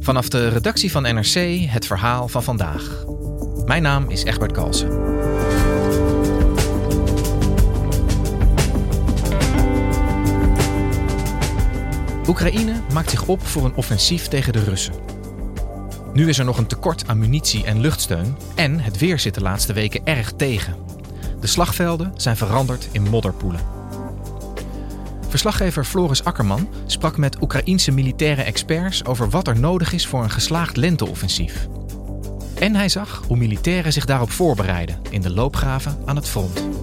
Vanaf 0.00 0.28
de 0.28 0.48
redactie 0.48 0.90
van 0.90 1.02
NRC 1.02 1.60
het 1.70 1.86
verhaal 1.86 2.28
van 2.28 2.42
vandaag. 2.42 3.04
Mijn 3.64 3.82
naam 3.82 4.10
is 4.10 4.24
Egbert 4.24 4.52
Kalsen. 4.52 4.88
Oekraïne 12.28 12.80
maakt 12.92 13.10
zich 13.10 13.26
op 13.26 13.46
voor 13.46 13.64
een 13.64 13.74
offensief 13.74 14.28
tegen 14.28 14.52
de 14.52 14.64
Russen. 14.64 14.94
Nu 16.12 16.28
is 16.28 16.38
er 16.38 16.44
nog 16.44 16.58
een 16.58 16.66
tekort 16.66 17.08
aan 17.08 17.18
munitie 17.18 17.64
en 17.64 17.80
luchtsteun 17.80 18.36
en 18.54 18.80
het 18.80 18.98
weer 18.98 19.18
zit 19.18 19.34
de 19.34 19.40
laatste 19.40 19.72
weken 19.72 20.00
erg 20.04 20.32
tegen. 20.32 20.74
De 21.40 21.46
slagvelden 21.46 22.12
zijn 22.16 22.36
veranderd 22.36 22.88
in 22.92 23.02
modderpoelen. 23.02 23.83
Verslaggever 25.34 25.84
Floris 25.84 26.24
Akkerman 26.24 26.68
sprak 26.86 27.16
met 27.16 27.42
Oekraïense 27.42 27.92
militaire 27.92 28.42
experts 28.42 29.04
over 29.04 29.30
wat 29.30 29.48
er 29.48 29.60
nodig 29.60 29.92
is 29.92 30.06
voor 30.06 30.22
een 30.22 30.30
geslaagd 30.30 30.76
lenteoffensief. 30.76 31.68
En 32.58 32.74
hij 32.74 32.88
zag 32.88 33.22
hoe 33.26 33.36
militairen 33.36 33.92
zich 33.92 34.04
daarop 34.04 34.30
voorbereiden 34.30 35.00
in 35.10 35.20
de 35.20 35.30
loopgraven 35.30 35.98
aan 36.04 36.16
het 36.16 36.28
front. 36.28 36.73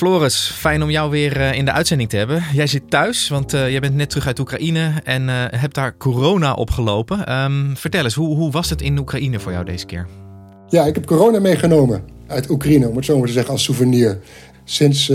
Floris, 0.00 0.52
fijn 0.54 0.82
om 0.82 0.90
jou 0.90 1.10
weer 1.10 1.40
eh, 1.40 1.52
in 1.52 1.64
de 1.64 1.72
uitzending 1.72 2.08
te 2.08 2.16
hebben. 2.16 2.44
Jij 2.52 2.66
zit 2.66 2.90
thuis, 2.90 3.28
want 3.28 3.54
uh, 3.54 3.70
jij 3.70 3.80
bent 3.80 3.94
net 3.94 4.10
terug 4.10 4.26
uit 4.26 4.38
Oekraïne 4.38 4.92
en 5.04 5.22
uh, 5.28 5.44
hebt 5.50 5.74
daar 5.74 5.96
corona 5.96 6.54
opgelopen. 6.54 7.42
Um, 7.42 7.76
vertel 7.76 8.04
eens, 8.04 8.14
hoe, 8.14 8.36
hoe 8.36 8.50
was 8.50 8.70
het 8.70 8.82
in 8.82 8.98
Oekraïne 8.98 9.40
voor 9.40 9.52
jou 9.52 9.64
deze 9.64 9.86
keer? 9.86 10.06
Ja, 10.68 10.84
ik 10.84 10.94
heb 10.94 11.06
corona 11.06 11.40
meegenomen 11.40 12.02
uit 12.26 12.50
Oekraïne, 12.50 12.88
om 12.88 12.96
het 12.96 13.04
zo 13.04 13.18
maar 13.18 13.26
te 13.26 13.32
zeggen, 13.32 13.52
als 13.52 13.64
souvenir. 13.64 14.18
Sinds 14.64 15.12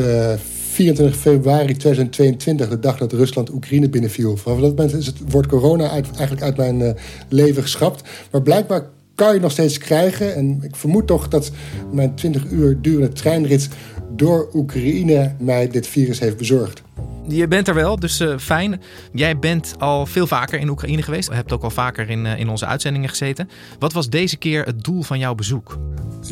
24 0.71 1.15
februari 1.15 1.75
2022, 1.75 2.69
de 2.69 2.79
dag 2.79 2.97
dat 2.97 3.13
Rusland 3.13 3.53
Oekraïne 3.53 3.89
binnenviel. 3.89 4.37
Vanaf 4.37 4.59
dat 4.59 4.75
moment 4.75 4.93
is 4.93 5.05
het 5.05 5.17
woord 5.27 5.47
corona 5.47 5.89
eigenlijk 5.89 6.41
uit 6.41 6.57
mijn 6.57 6.97
leven 7.29 7.61
geschrapt. 7.61 8.09
Maar 8.31 8.41
blijkbaar 8.41 8.83
kan 9.15 9.33
je 9.33 9.39
nog 9.39 9.51
steeds 9.51 9.77
krijgen. 9.77 10.35
En 10.35 10.59
ik 10.61 10.75
vermoed 10.75 11.07
toch 11.07 11.27
dat 11.27 11.51
mijn 11.91 12.15
20 12.15 12.45
uur 12.45 12.81
durende 12.81 13.09
treinrit 13.09 13.69
door 14.15 14.49
Oekraïne 14.53 15.35
mij 15.39 15.67
dit 15.67 15.87
virus 15.87 16.19
heeft 16.19 16.37
bezorgd. 16.37 16.81
Je 17.27 17.47
bent 17.47 17.67
er 17.67 17.73
wel, 17.73 17.99
dus 17.99 18.21
uh, 18.21 18.37
fijn. 18.37 18.81
Jij 19.11 19.39
bent 19.39 19.73
al 19.79 20.05
veel 20.05 20.27
vaker 20.27 20.59
in 20.59 20.69
Oekraïne 20.69 21.01
geweest. 21.01 21.29
Je 21.29 21.35
hebt 21.35 21.51
ook 21.51 21.63
al 21.63 21.69
vaker 21.69 22.09
in, 22.09 22.25
uh, 22.25 22.39
in 22.39 22.49
onze 22.49 22.65
uitzendingen 22.65 23.09
gezeten. 23.09 23.49
Wat 23.79 23.93
was 23.93 24.09
deze 24.09 24.37
keer 24.37 24.65
het 24.65 24.83
doel 24.83 25.01
van 25.01 25.19
jouw 25.19 25.35
bezoek? 25.35 25.77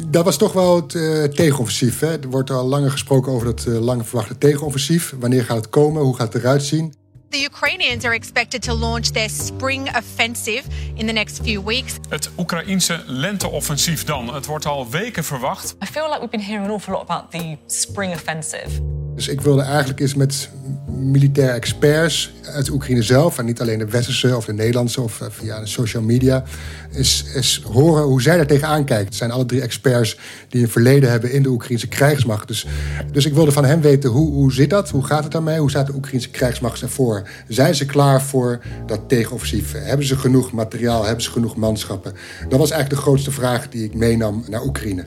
Dat 0.07 0.25
was 0.25 0.37
toch 0.37 0.53
wel 0.53 0.75
het 0.75 0.93
uh, 0.93 1.23
tegenoffensief. 1.23 1.99
Hè? 1.99 2.19
Er 2.19 2.29
wordt 2.29 2.49
al 2.49 2.67
langer 2.67 2.91
gesproken 2.91 3.31
over 3.31 3.45
dat 3.45 3.65
lang 3.65 4.07
verwachte 4.07 4.37
tegenoffensief. 4.37 5.13
Wanneer 5.19 5.43
gaat 5.43 5.57
het 5.57 5.69
komen? 5.69 6.01
Hoe 6.01 6.15
gaat 6.15 6.33
het 6.33 6.41
eruit 6.43 6.63
zien? 6.63 6.93
The 7.33 7.39
Ukrainians 7.39 8.05
are 8.05 8.13
expected 8.13 8.61
to 8.63 8.73
launch 8.75 9.11
their 9.11 9.27
spring 9.29 9.89
offensive 9.89 10.67
in 10.95 11.07
the 11.07 11.13
next 11.13 11.41
few 11.41 11.63
weeks. 11.63 11.97
Het 12.09 12.29
Oekraïense 12.37 13.03
lenteoffensief 13.05 14.03
dan. 14.03 14.33
Het 14.33 14.45
wordt 14.45 14.65
al 14.65 14.89
weken 14.89 15.23
verwacht. 15.23 15.75
I 15.83 15.85
feel 15.85 16.07
like 16.07 16.19
we've 16.19 16.29
been 16.29 16.45
hearing 16.45 16.65
an 16.65 16.71
awful 16.71 16.93
lot 16.93 17.01
about 17.01 17.31
the 17.31 17.57
spring 17.67 18.13
offensive. 18.13 18.81
Dus 19.15 19.27
ik 19.27 19.41
wilde 19.41 19.61
eigenlijk 19.61 19.99
eens 19.99 20.15
met 20.15 20.49
militaire 20.87 21.53
experts 21.53 22.33
uit 22.53 22.69
Oekraïne 22.69 23.03
zelf, 23.03 23.37
en 23.37 23.45
niet 23.45 23.61
alleen 23.61 23.79
de 23.79 23.85
westerse 23.85 24.35
of 24.35 24.45
de 24.45 24.53
Nederlandse 24.53 25.01
of 25.01 25.21
eh, 25.21 25.27
via 25.29 25.59
de 25.59 25.65
social 25.65 26.03
media, 26.03 26.43
is, 26.91 27.25
is 27.35 27.61
horen 27.71 28.03
hoe 28.03 28.21
zij 28.21 28.37
daar 28.37 28.45
tegenaan 28.45 28.85
kijken. 28.85 29.05
Het 29.05 29.15
zijn 29.15 29.31
alle 29.31 29.45
drie 29.45 29.61
experts 29.61 30.17
die 30.49 30.61
een 30.61 30.69
verleden 30.69 31.09
hebben 31.09 31.31
in 31.31 31.43
de 31.43 31.49
Oekraïnse 31.49 31.87
krijgsmacht. 31.87 32.47
Dus, 32.47 32.67
dus 33.11 33.25
ik 33.25 33.33
wilde 33.33 33.51
van 33.51 33.65
hen 33.65 33.81
weten 33.81 34.09
hoe, 34.09 34.31
hoe 34.31 34.53
zit 34.53 34.69
dat? 34.69 34.89
Hoe 34.89 35.05
gaat 35.05 35.23
het 35.23 35.31
daarmee? 35.31 35.59
Hoe 35.59 35.69
staat 35.69 35.87
de 35.87 35.95
Oekraïnse 35.95 36.29
krijgsmacht 36.29 36.81
ervoor? 36.81 37.29
Zijn 37.47 37.75
ze 37.75 37.85
klaar 37.85 38.21
voor 38.21 38.61
dat 38.85 39.09
tegenoffensief? 39.09 39.71
Hebben 39.71 40.05
ze 40.05 40.17
genoeg 40.17 40.51
materiaal? 40.51 41.05
Hebben 41.05 41.23
ze 41.23 41.31
genoeg 41.31 41.55
manschappen? 41.55 42.13
Dat 42.49 42.59
was 42.59 42.71
eigenlijk 42.71 42.89
de 42.89 43.07
grootste 43.07 43.31
vraag 43.31 43.69
die 43.69 43.83
ik 43.83 43.93
meenam 43.93 44.43
naar 44.49 44.63
Oekraïne. 44.63 45.05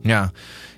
Ja, 0.00 0.32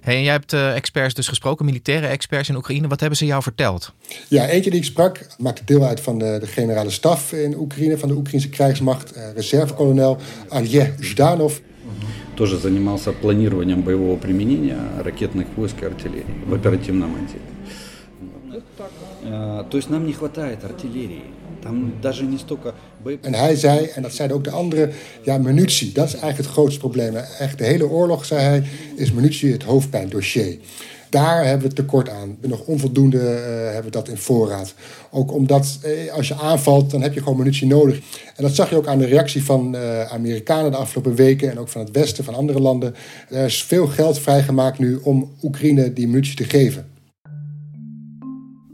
Hey, 0.05 0.15
en 0.15 0.23
jij 0.23 0.31
hebt 0.31 0.53
uh, 0.53 0.75
experts 0.75 1.13
dus 1.13 1.27
gesproken, 1.27 1.65
militaire 1.65 2.07
experts 2.07 2.49
in 2.49 2.55
Oekraïne. 2.55 2.87
Wat 2.87 2.99
hebben 2.99 3.17
ze 3.17 3.25
jou 3.25 3.43
verteld? 3.43 3.93
Ja, 4.27 4.47
eentje 4.47 4.69
die 4.69 4.79
ik 4.79 4.85
sprak 4.85 5.27
maakte 5.37 5.61
deel 5.65 5.85
uit 5.85 5.99
van 5.99 6.19
de, 6.19 6.37
de 6.39 6.47
generale 6.47 6.89
staf 6.89 7.33
in 7.33 7.57
Oekraïne, 7.57 7.97
van 7.97 8.07
de 8.07 8.15
Oekraïnse 8.15 8.49
krijgsmacht, 8.49 9.17
uh, 9.17 9.23
reservekolonel 9.35 10.17
Alje 10.49 10.93
Zhdanov. 10.99 11.59
тоже 12.35 12.57
занимался 12.57 13.11
планированием 13.11 13.81
боевого 13.81 14.17
применения 14.17 14.77
ракетных 15.03 15.47
войск 15.55 15.83
и 15.83 15.85
артиллерии 15.85 16.25
в 16.45 16.53
оперативном 16.55 17.13
отделе. 17.15 17.41
То 19.69 19.77
есть 19.77 19.89
нам 19.89 20.05
не 20.05 20.13
хватает 20.13 20.63
артиллерии. 20.63 21.23
En 23.21 23.33
hij 23.33 23.55
zei, 23.55 23.85
en 23.85 24.01
dat 24.01 24.13
zeiden 24.13 24.37
ook 24.37 24.43
de 24.43 24.51
anderen, 24.51 24.91
ja, 25.23 25.37
munitie, 25.37 25.91
dat 25.91 26.05
is 26.05 26.13
eigenlijk 26.13 26.43
het 26.43 26.53
grootste 26.53 26.79
probleem. 26.79 27.15
Echt 27.15 27.57
de 27.57 27.63
hele 27.63 27.89
oorlog, 27.89 28.25
zei 28.25 28.41
hij, 28.41 28.63
is 28.95 29.11
munitie 29.11 29.51
het 29.51 29.63
hoofdpijndossier. 29.63 30.57
Daar 31.09 31.43
hebben 31.43 31.61
we 31.61 31.67
het 31.67 31.75
tekort 31.75 32.09
aan. 32.09 32.37
Nog 32.41 32.65
onvoldoende 32.65 33.17
uh, 33.17 33.63
hebben 33.65 33.83
we 33.83 33.89
dat 33.89 34.07
in 34.07 34.17
voorraad. 34.17 34.73
Ook 35.11 35.33
omdat 35.33 35.79
eh, 35.81 36.13
als 36.13 36.27
je 36.27 36.35
aanvalt, 36.35 36.91
dan 36.91 37.01
heb 37.01 37.13
je 37.13 37.21
gewoon 37.21 37.37
munitie 37.37 37.67
nodig. 37.67 37.95
En 38.35 38.43
dat 38.43 38.55
zag 38.55 38.69
je 38.69 38.75
ook 38.75 38.87
aan 38.87 38.97
de 38.97 39.05
reactie 39.05 39.43
van 39.43 39.75
uh, 39.75 40.01
Amerikanen 40.01 40.71
de 40.71 40.77
afgelopen 40.77 41.15
weken 41.15 41.51
en 41.51 41.59
ook 41.59 41.69
van 41.69 41.81
het 41.81 41.91
Westen, 41.91 42.23
van 42.23 42.35
andere 42.35 42.59
landen. 42.59 42.95
Er 43.29 43.45
is 43.45 43.63
veel 43.63 43.87
geld 43.87 44.19
vrijgemaakt 44.19 44.79
nu 44.79 44.99
om 45.03 45.31
Oekraïne 45.43 45.93
die 45.93 46.07
munitie 46.07 46.35
te 46.35 46.43
geven. 46.43 46.85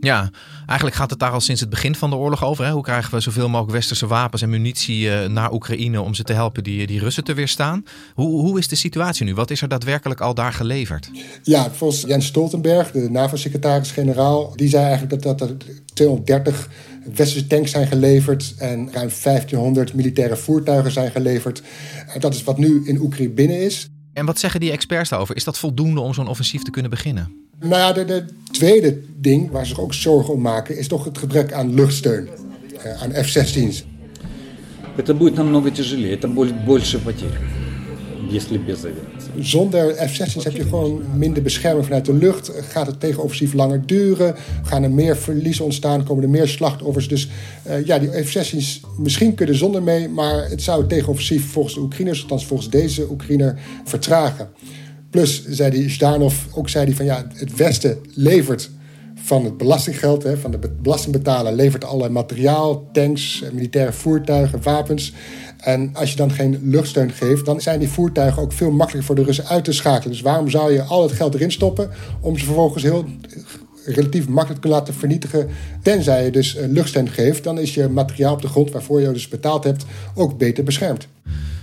Ja, 0.05 0.31
eigenlijk 0.67 0.97
gaat 0.97 1.11
het 1.11 1.19
daar 1.19 1.31
al 1.31 1.41
sinds 1.41 1.61
het 1.61 1.71
begin 1.71 1.95
van 1.95 2.11
de 2.11 2.17
oorlog 2.17 2.45
over. 2.45 2.65
Hè? 2.65 2.71
Hoe 2.71 2.83
krijgen 2.83 3.15
we 3.15 3.21
zoveel 3.21 3.49
mogelijk 3.49 3.73
westerse 3.73 4.07
wapens 4.07 4.43
en 4.43 4.51
munitie 4.51 5.07
uh, 5.07 5.27
naar 5.27 5.53
Oekraïne 5.53 6.01
om 6.01 6.15
ze 6.15 6.23
te 6.23 6.33
helpen 6.33 6.65
die, 6.65 6.87
die 6.87 7.01
Russen 7.01 7.25
te 7.25 7.35
weerstaan? 7.35 7.85
Hoe, 8.15 8.41
hoe 8.41 8.59
is 8.59 8.69
de 8.69 8.77
situatie 8.77 9.25
nu? 9.25 9.35
Wat 9.35 9.51
is 9.51 9.63
er 9.63 9.69
daadwerkelijk 9.69 10.21
al 10.21 10.35
daar 10.35 10.53
geleverd? 10.53 11.11
Ja, 11.43 11.71
volgens 11.71 12.03
Jens 12.03 12.27
Stoltenberg, 12.27 12.91
de 12.91 13.11
NAVO-secretaris-generaal, 13.11 14.53
die 14.57 14.69
zei 14.69 14.85
eigenlijk 14.85 15.23
dat, 15.23 15.39
dat 15.39 15.49
er 15.49 15.57
230 15.95 16.69
westerse 17.15 17.47
tanks 17.47 17.71
zijn 17.71 17.87
geleverd 17.87 18.55
en 18.59 18.93
ruim 18.93 19.11
1500 19.23 19.95
militaire 19.95 20.37
voertuigen 20.37 20.93
zijn 20.93 21.11
geleverd. 21.11 21.63
Dat 22.19 22.35
is 22.35 22.45
wat 22.45 22.59
nu 22.59 22.83
in 22.87 23.01
Oekraïne 23.01 23.33
binnen 23.33 23.61
is. 23.61 23.92
En 24.14 24.26
wat 24.26 24.40
zeggen 24.40 24.60
die 24.60 24.72
experts 24.72 25.10
daarover? 25.10 25.36
Is 25.36 25.44
dat 25.44 25.58
voldoende 25.58 26.00
om 26.02 26.14
zo'n 26.14 26.28
offensief 26.28 26.64
te 26.64 26.72
kunnen 26.72 26.92
beginnen? 26.92 27.32
Nou 27.60 27.74
ja, 27.74 27.94
de, 27.94 28.06
de, 28.06 28.26
tweede 28.52 29.02
ding 29.16 29.52
waar 29.52 29.66
ze 29.66 29.70
zich 29.70 29.80
ook 29.80 29.94
zorgen 29.94 30.34
om 30.34 30.42
maken... 30.42 30.78
is 30.78 30.88
toch 30.88 31.04
het 31.04 31.18
gebrek 31.18 31.54
aan 31.54 31.74
luchtsteun, 31.74 32.30
uh, 32.86 33.02
aan 33.02 33.12
F-16's. 33.12 33.86
Это 34.98 35.14
будет 35.14 35.36
намного 35.36 35.70
тяжелее, 35.70 36.14
это 36.16 36.28
будет 36.28 36.66
больше 36.66 36.98
потерь, 36.98 37.40
если 38.32 38.58
без 38.58 38.84
авиации. 38.84 39.11
Zonder 39.39 39.95
F-16's 39.95 40.45
heb 40.45 40.57
je 40.57 40.63
gewoon 40.63 41.03
minder 41.17 41.43
bescherming 41.43 41.85
vanuit 41.85 42.05
de 42.05 42.15
lucht. 42.15 42.51
Gaat 42.55 42.87
het 42.87 43.01
tegenoffensief 43.01 43.53
langer 43.53 43.87
duren? 43.87 44.35
Gaan 44.63 44.83
er 44.83 44.91
meer 44.91 45.17
verliezen 45.17 45.65
ontstaan? 45.65 46.05
Komen 46.05 46.25
er 46.25 46.31
meer 46.31 46.49
slachtoffers? 46.49 47.09
Dus 47.09 47.29
uh, 47.69 47.87
ja, 47.87 47.99
die 47.99 48.25
F-16's 48.25 48.81
misschien 48.99 49.35
kunnen 49.35 49.57
zonder 49.57 49.83
mee... 49.83 50.09
maar 50.09 50.49
het 50.49 50.63
zou 50.63 50.81
het 50.81 50.89
tegenoffensief 50.89 51.51
volgens 51.51 51.75
de 51.75 51.81
Oekraïners... 51.81 52.23
althans 52.23 52.47
volgens 52.47 52.71
deze 52.71 53.11
Oekraïner, 53.11 53.59
vertragen. 53.85 54.49
Plus, 55.11 55.47
zei 55.49 55.71
die 55.71 55.91
Zdanov, 55.91 56.35
ook 56.55 56.69
zei 56.69 56.85
hij 56.85 56.95
van 56.95 57.05
ja, 57.05 57.27
het 57.35 57.57
Westen 57.57 57.99
levert 58.15 58.71
van 59.15 59.45
het 59.45 59.57
belastinggeld, 59.57 60.23
hè, 60.23 60.37
van 60.37 60.51
de 60.51 60.59
belastingbetaler, 60.83 61.53
levert 61.53 61.85
allerlei 61.85 62.13
materiaal, 62.13 62.89
tanks, 62.93 63.43
militaire 63.53 63.93
voertuigen, 63.93 64.63
wapens. 64.63 65.13
En 65.63 65.91
als 65.95 66.11
je 66.11 66.17
dan 66.17 66.31
geen 66.31 66.59
luchtsteun 66.63 67.13
geeft, 67.13 67.45
dan 67.45 67.61
zijn 67.61 67.79
die 67.79 67.89
voertuigen 67.89 68.43
ook 68.43 68.53
veel 68.53 68.71
makkelijker 68.71 69.05
voor 69.05 69.15
de 69.15 69.25
Russen 69.25 69.47
uit 69.47 69.65
te 69.65 69.73
schakelen. 69.73 70.13
Dus 70.13 70.21
waarom 70.21 70.51
zou 70.51 70.73
je 70.73 70.83
al 70.83 71.03
het 71.03 71.13
geld 71.13 71.35
erin 71.35 71.53
stoppen 71.53 71.91
om 72.21 72.39
ze 72.39 72.45
vervolgens 72.45 72.83
heel 72.83 73.07
relatief 73.85 74.29
makkelijk 74.29 74.61
kunt 74.61 74.75
laten 74.75 74.95
vernietigen. 74.95 75.51
Tenzij 75.83 76.25
je 76.25 76.31
dus 76.31 76.57
een 76.57 76.73
luchtsteun 76.73 77.09
geeft, 77.09 77.45
dan 77.45 77.59
is 77.59 77.75
je 77.75 77.89
materiaal 77.89 78.33
op 78.33 78.43
de 78.43 78.49
grond 78.49 78.71
waarvoor 78.71 79.01
je 79.01 79.13
dus 79.13 79.29
betaald 79.29 79.65
hebt 79.65 79.85
ook 80.15 80.39
beter 80.39 80.65
beschermd. 80.65 81.09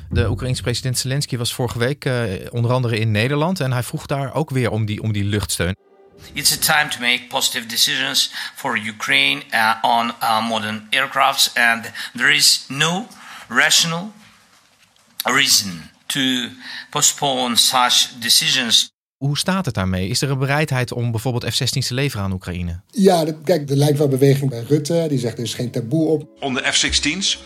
De 0.09 0.29
Oekraïense 0.29 0.61
president 0.61 0.97
Zelensky 0.97 1.37
was 1.37 1.53
vorige 1.53 1.79
week 1.79 2.05
uh, 2.05 2.23
onder 2.49 2.71
andere 2.71 2.99
in 2.99 3.11
Nederland 3.11 3.59
en 3.59 3.71
hij 3.71 3.83
vroeg 3.83 4.05
daar 4.05 4.33
ook 4.33 4.49
weer 4.49 4.71
om 4.71 4.85
die, 4.85 5.01
om 5.01 5.11
die 5.11 5.23
luchtsteun. 5.23 5.75
It's 6.33 6.51
a 6.51 6.73
time 6.75 6.89
to 6.89 6.99
make 6.99 7.21
positive 7.29 7.65
decisions 7.67 8.31
for 8.55 8.77
Ukraine 8.77 9.41
uh, 9.53 9.75
on 9.81 10.11
uh, 10.21 10.47
modern 10.47 10.87
aircrafts, 10.89 11.51
and 11.53 11.91
there 12.15 12.35
is 12.35 12.65
no 12.67 13.07
rational 13.49 14.11
reason 15.23 15.89
to 16.07 16.19
postpone 16.89 17.55
such 17.55 18.19
decisions. 18.19 18.91
Hoe 19.17 19.37
staat 19.37 19.65
het 19.65 19.75
daarmee? 19.75 20.07
Is 20.07 20.21
er 20.21 20.29
een 20.29 20.39
bereidheid 20.39 20.91
om 20.91 21.11
bijvoorbeeld 21.11 21.53
F-16's 21.53 21.87
te 21.87 21.93
leveren 21.93 22.25
aan 22.25 22.31
Oekraïne? 22.31 22.79
Ja, 22.91 23.25
kijk, 23.43 23.69
er 23.69 23.75
lijkt 23.75 23.97
wel 23.97 24.07
beweging 24.07 24.49
bij 24.49 24.63
Rutte. 24.67 25.05
Die 25.09 25.19
zegt 25.19 25.37
er 25.37 25.43
is 25.43 25.53
geen 25.53 25.71
taboe 25.71 26.07
op. 26.07 26.29
On 26.39 26.53
de 26.53 26.61
F-16's, 26.71 27.39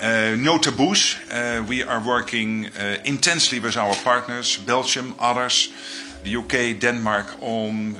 uh, 0.00 0.32
no 0.36 0.58
taboes. 0.58 1.18
Uh, 1.28 1.34
we 1.66 1.86
are 1.86 2.02
working 2.02 2.66
uh, 2.66 2.70
intensely 3.02 3.60
with 3.60 3.76
our 3.76 3.96
partners, 4.02 4.64
Belgium, 4.64 5.14
others, 5.16 5.70
the 6.22 6.36
UK, 6.36 6.80
Denmark, 6.80 7.36
on 7.40 7.96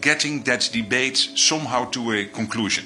getting 0.00 0.44
that 0.44 0.72
debate 0.72 1.30
somehow 1.34 1.90
to 1.90 2.12
a 2.12 2.24
conclusion. 2.32 2.84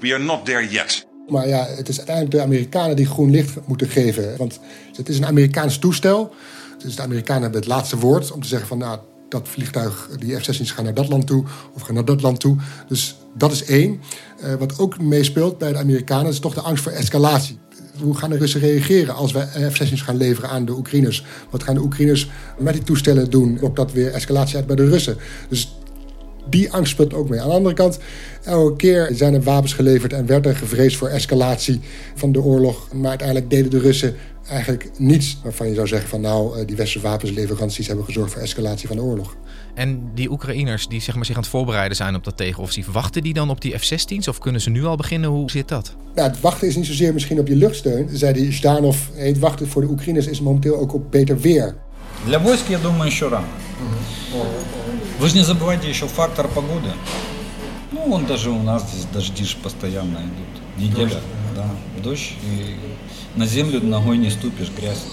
We 0.00 0.12
are 0.12 0.24
not 0.24 0.44
there 0.44 0.68
yet. 0.70 1.06
Maar 1.28 1.48
ja, 1.48 1.66
het 1.68 1.88
is 1.88 1.96
uiteindelijk 1.96 2.36
de 2.36 2.42
Amerikanen 2.42 2.96
die 2.96 3.06
groen 3.06 3.30
licht 3.30 3.54
moeten 3.66 3.88
geven. 3.88 4.36
Want 4.36 4.60
het 4.96 5.08
is 5.08 5.18
een 5.18 5.26
Amerikaans 5.26 5.78
toestel. 5.78 6.34
Dus 6.78 6.96
de 6.96 7.02
Amerikanen 7.02 7.42
hebben 7.42 7.60
het 7.60 7.70
laatste 7.70 7.98
woord 7.98 8.32
om 8.32 8.42
te 8.42 8.48
zeggen 8.48 8.68
van... 8.68 8.78
nou, 8.78 8.98
dat 9.28 9.48
vliegtuig, 9.48 10.08
die 10.18 10.36
F-16's 10.36 10.70
gaan 10.70 10.84
naar 10.84 10.94
dat 10.94 11.08
land 11.08 11.26
toe 11.26 11.44
of 11.74 11.82
gaan 11.82 11.94
naar 11.94 12.04
dat 12.04 12.22
land 12.22 12.40
toe. 12.40 12.56
Dus 12.88 13.16
dat 13.34 13.52
is 13.52 13.64
één. 13.64 14.00
Uh, 14.44 14.54
wat 14.54 14.78
ook 14.78 15.00
meespeelt 15.00 15.58
bij 15.58 15.72
de 15.72 15.78
Amerikanen 15.78 16.30
is 16.30 16.38
toch 16.38 16.54
de 16.54 16.60
angst 16.60 16.82
voor 16.82 16.92
escalatie. 16.92 17.58
Hoe 18.02 18.16
gaan 18.16 18.30
de 18.30 18.36
Russen 18.36 18.60
reageren 18.60 19.14
als 19.14 19.32
wij 19.32 19.70
F-16's 19.70 20.02
gaan 20.02 20.16
leveren 20.16 20.50
aan 20.50 20.64
de 20.64 20.72
Oekraïners? 20.72 21.24
Wat 21.50 21.62
gaan 21.62 21.74
de 21.74 21.80
Oekraïners 21.80 22.30
met 22.58 22.74
die 22.74 22.82
toestellen 22.82 23.30
doen? 23.30 23.58
Ook 23.60 23.76
dat 23.76 23.92
weer 23.92 24.12
escalatie 24.12 24.56
uit 24.56 24.66
bij 24.66 24.76
de 24.76 24.88
Russen. 24.88 25.16
Dus 25.48 25.76
die 26.49 26.71
angst 26.71 26.91
speelt 26.91 27.13
ook 27.13 27.29
mee. 27.29 27.41
Aan 27.41 27.47
de 27.47 27.53
andere 27.55 27.75
kant, 27.75 27.99
elke 28.43 28.75
keer 28.75 29.09
zijn 29.13 29.33
er 29.33 29.41
wapens 29.41 29.73
geleverd 29.73 30.13
en 30.13 30.25
werd 30.25 30.45
er 30.45 30.55
gevreesd 30.55 30.97
voor 30.97 31.07
escalatie 31.07 31.79
van 32.15 32.31
de 32.31 32.41
oorlog. 32.41 32.87
Maar 32.93 33.09
uiteindelijk 33.09 33.49
deden 33.49 33.71
de 33.71 33.79
Russen 33.79 34.15
eigenlijk 34.47 34.89
niets 34.97 35.37
waarvan 35.43 35.67
je 35.67 35.73
zou 35.73 35.87
zeggen 35.87 36.09
van 36.09 36.21
nou, 36.21 36.59
eh, 36.59 36.67
die 36.67 36.75
westerse 36.75 37.07
wapensleveranties 37.07 37.87
hebben 37.87 38.05
gezorgd 38.05 38.31
voor 38.31 38.41
escalatie 38.41 38.87
van 38.87 38.97
de 38.97 39.03
oorlog. 39.03 39.35
En 39.75 40.11
die 40.15 40.31
Oekraïners 40.31 40.87
die 40.87 41.01
zeg 41.01 41.15
maar, 41.15 41.25
zich 41.25 41.35
aan 41.35 41.41
het 41.41 41.51
voorbereiden 41.51 41.97
zijn 41.97 42.15
op 42.15 42.23
dat 42.23 42.37
tegenoffensief, 42.37 42.91
wachten 42.91 43.23
die 43.23 43.33
dan 43.33 43.49
op 43.49 43.61
die 43.61 43.77
F-16's 43.77 44.27
of 44.27 44.37
kunnen 44.37 44.61
ze 44.61 44.69
nu 44.69 44.85
al 44.85 44.95
beginnen? 44.95 45.29
Hoe 45.29 45.51
zit 45.51 45.67
dat? 45.67 45.95
Nou, 46.15 46.29
het 46.29 46.39
wachten 46.39 46.67
is 46.67 46.75
niet 46.75 46.85
zozeer 46.85 47.13
misschien 47.13 47.39
op 47.39 47.47
je 47.47 47.55
luchtsteun. 47.55 48.09
Zei 48.11 48.33
die 48.33 48.51
Zhdanov, 48.51 48.97
het 49.13 49.39
wachten 49.39 49.67
voor 49.67 49.81
de 49.81 49.87
Oekraïners 49.87 50.27
is 50.27 50.41
momenteel 50.41 50.75
ook 50.75 50.93
op 50.93 51.11
beter 51.11 51.39
weer. 51.39 51.75
Для 52.25 52.39
войск, 52.39 52.69
я 52.69 52.77
думаю, 52.77 53.09
еще 53.09 53.29
рано. 53.29 53.47
Вы 55.19 55.29
же 55.29 55.35
не 55.35 55.43
забывайте 55.43 55.89
еще 55.89 56.07
фактор 56.07 56.47
погоды. 56.47 56.91
Ну, 57.91 58.13
он 58.13 58.25
даже 58.25 58.49
у 58.49 58.61
нас 58.63 58.89
здесь 58.89 59.05
дожди 59.13 59.43
же 59.43 59.57
постоянно 59.57 60.17
идут. 60.17 60.61
Неделя, 60.77 61.19
да, 61.55 61.69
дождь. 62.03 62.33
И 62.43 62.75
на 63.35 63.45
землю 63.45 63.81
ногой 63.81 64.17
не 64.17 64.29
ступишь, 64.29 64.71
грязь. 64.77 65.03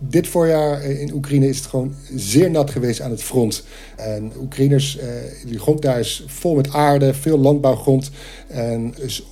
Dit 0.00 0.28
voorjaar 0.28 0.82
in 0.82 1.12
Oekraïne 1.12 1.48
is 1.48 1.56
het 1.56 1.66
gewoon 1.66 1.94
zeer 2.14 2.50
nat 2.50 2.70
geweest 2.70 3.00
aan 3.00 3.10
het 3.10 3.22
front. 3.22 3.64
En 3.96 4.32
Oekraïners, 4.40 4.96
eh, 4.96 5.08
die 5.44 5.58
grond 5.58 5.82
daar 5.82 5.98
is 5.98 6.22
vol 6.26 6.54
met 6.54 6.72
aarde, 6.72 7.14
veel 7.14 7.38
landbouwgrond. 7.38 8.10
En 8.48 8.94
is 8.98 9.22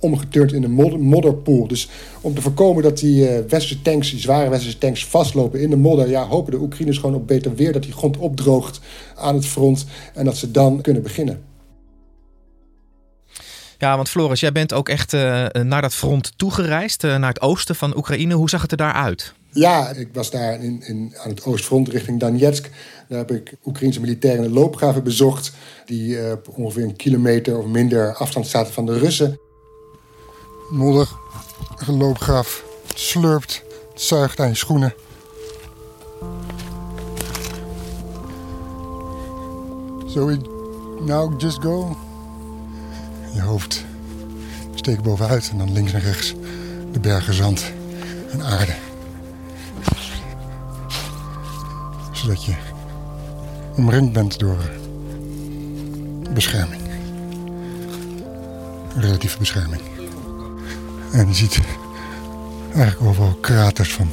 omgeturnd 0.00 0.52
in 0.52 0.62
een 0.62 1.00
modderpoel. 1.00 1.66
Dus 1.66 1.88
om 2.20 2.34
te 2.34 2.40
voorkomen 2.40 2.82
dat 2.82 2.98
die 2.98 3.22
uh, 3.22 3.38
westerse 3.48 3.82
tanks, 3.82 4.10
die 4.10 4.20
zware 4.20 4.50
westerse 4.50 4.78
tanks, 4.78 5.06
vastlopen 5.06 5.60
in 5.60 5.70
de 5.70 5.76
modder, 5.76 6.08
ja, 6.08 6.26
hopen 6.26 6.52
de 6.52 6.60
Oekraïners 6.60 6.98
gewoon 6.98 7.14
op 7.14 7.26
beter 7.26 7.54
weer 7.54 7.72
dat 7.72 7.82
die 7.82 7.92
grond 7.92 8.16
opdroogt 8.16 8.80
aan 9.14 9.34
het 9.34 9.46
front 9.46 9.86
en 10.14 10.24
dat 10.24 10.36
ze 10.36 10.50
dan 10.50 10.80
kunnen 10.80 11.02
beginnen. 11.02 11.42
Ja, 13.78 13.96
want 13.96 14.08
Floris, 14.08 14.40
jij 14.40 14.52
bent 14.52 14.72
ook 14.72 14.88
echt 14.88 15.12
uh, 15.12 15.46
naar 15.48 15.82
dat 15.82 15.94
front 15.94 16.32
toegereisd, 16.38 17.04
uh, 17.04 17.16
naar 17.16 17.28
het 17.28 17.40
oosten 17.40 17.74
van 17.74 17.96
Oekraïne. 17.96 18.34
Hoe 18.34 18.48
zag 18.48 18.62
het 18.62 18.70
er 18.70 18.76
daar 18.76 18.92
uit? 18.92 19.34
Ja, 19.50 19.90
ik 19.90 20.08
was 20.12 20.30
daar 20.30 20.62
in, 20.62 20.82
in, 20.86 21.14
aan 21.22 21.30
het 21.30 21.44
oostfront 21.44 21.88
richting 21.88 22.20
Donetsk. 22.20 22.70
Daar 23.08 23.18
heb 23.18 23.30
ik 23.30 23.54
Oekraïnse 23.64 24.00
militairen 24.00 24.44
in 24.44 24.48
de 24.48 24.58
loopgraven 24.58 25.04
bezocht. 25.04 25.52
Die 25.84 26.08
uh, 26.08 26.30
op 26.30 26.48
ongeveer 26.54 26.82
een 26.82 26.96
kilometer 26.96 27.58
of 27.58 27.66
minder 27.66 28.14
afstand 28.14 28.46
zaten 28.46 28.72
van 28.72 28.86
de 28.86 28.98
Russen. 28.98 29.38
Modder, 30.70 31.08
een 31.76 31.96
loopgraaf, 31.96 32.64
slurpt, 32.94 33.62
zuigt 33.94 34.40
aan 34.40 34.48
je 34.48 34.54
schoenen. 34.54 34.94
So 40.06 40.26
we 40.26 40.38
now 41.00 41.40
just 41.40 41.62
go 41.62 41.96
je 43.36 43.42
hoofd 43.42 43.84
steekt 44.74 45.02
bovenuit 45.02 45.48
en 45.50 45.58
dan 45.58 45.72
links 45.72 45.92
en 45.92 46.00
rechts 46.00 46.34
de 46.92 47.00
bergen 47.00 47.34
zand 47.34 47.72
en 48.30 48.42
aarde. 48.42 48.74
Zodat 52.12 52.44
je 52.44 52.54
omringd 53.76 54.12
bent 54.12 54.38
door 54.38 54.70
bescherming. 56.32 56.82
Relatieve 58.96 59.38
bescherming. 59.38 59.95
En 61.16 61.28
je 61.28 61.34
ziet 61.34 61.60
eigenlijk 62.74 63.10
overal 63.10 63.36
kraters 63.40 63.92
van 63.92 64.08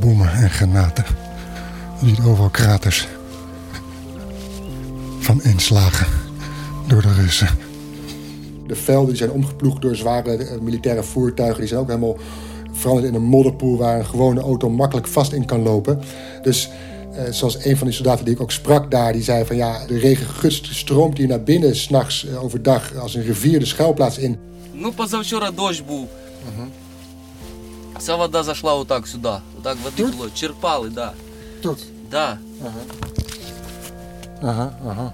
bommen 0.00 0.32
en 0.32 0.50
granaten. 0.50 1.04
Je 2.00 2.08
ziet 2.08 2.24
overal 2.24 2.50
kraters 2.50 3.08
van 5.18 5.42
inslagen 5.42 6.06
door 6.86 7.02
de 7.02 7.12
Russen. 7.12 7.48
De 8.66 8.76
velden 8.76 9.16
zijn 9.16 9.30
omgeploegd 9.30 9.82
door 9.82 9.96
zware 9.96 10.36
eh, 10.36 10.60
militaire 10.60 11.02
voertuigen. 11.02 11.58
Die 11.58 11.68
zijn 11.68 11.80
ook 11.80 11.88
helemaal 11.88 12.16
veranderd 12.72 13.08
in 13.08 13.14
een 13.14 13.22
modderpoel 13.22 13.76
waar 13.76 13.98
een 13.98 14.06
gewone 14.06 14.40
auto 14.40 14.70
makkelijk 14.70 15.06
vast 15.06 15.32
in 15.32 15.44
kan 15.44 15.62
lopen. 15.62 16.00
Dus 16.42 16.70
eh, 17.12 17.24
zoals 17.30 17.64
een 17.64 17.76
van 17.76 17.86
die 17.86 17.96
soldaten 17.96 18.24
die 18.24 18.34
ik 18.34 18.40
ook 18.40 18.52
sprak 18.52 18.90
daar, 18.90 19.12
die 19.12 19.22
zei 19.22 19.44
van 19.44 19.56
ja, 19.56 19.86
de 19.86 19.98
regengust 19.98 20.74
stroomt 20.74 21.18
hier 21.18 21.28
naar 21.28 21.42
binnen 21.42 21.76
s'nachts 21.76 22.24
uh, 22.24 22.42
overdag 22.42 22.94
als 22.94 23.14
een 23.14 23.22
rivier 23.22 23.58
de 23.58 23.66
schuilplaats 23.66 24.18
in. 24.18 24.50
Ну, 24.82 24.92
позавчора 24.92 25.50
дощ 25.50 25.80
був. 25.80 26.08
Вся 27.98 28.16
вода 28.16 28.42
зайшла 28.42 28.74
отак 28.74 29.06
сюди. 29.06 29.32
Отак 29.58 29.76
води 29.84 30.12
було. 30.12 30.30
Черпали, 30.34 30.88
да. 30.88 31.12
Тут? 31.62 31.78
Да. 32.10 32.38
Ага. 32.60 32.80
Ага, 34.42 34.72
ага. 34.88 35.12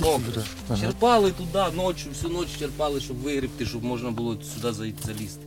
Добре. 0.00 0.42
Черпали 0.80 1.30
туди 1.30 1.76
ночі, 1.76 2.08
всю 2.08 2.32
ніч 2.32 2.48
черпали, 2.58 3.00
щоб 3.00 3.16
вигрібти, 3.16 3.66
щоб 3.66 3.84
можна 3.84 4.10
було 4.10 4.36
сюди 4.54 4.72
залізти. 5.06 5.46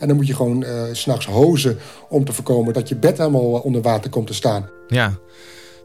En 0.00 0.08
dan 0.08 0.16
moet 0.16 0.26
je 0.26 0.34
gewoon 0.34 0.64
uh, 0.64 0.92
s'nachts 0.92 1.26
hozen 1.26 1.78
om 2.08 2.24
te 2.24 2.32
voorkomen 2.32 2.72
dat 2.74 2.88
je 2.88 2.96
bed 2.96 3.18
helemaal 3.18 3.44
onder 3.44 3.82
water 3.82 4.10
komt 4.10 4.26
te 4.26 4.34
staan. 4.34 4.68
Ja, 4.88 5.18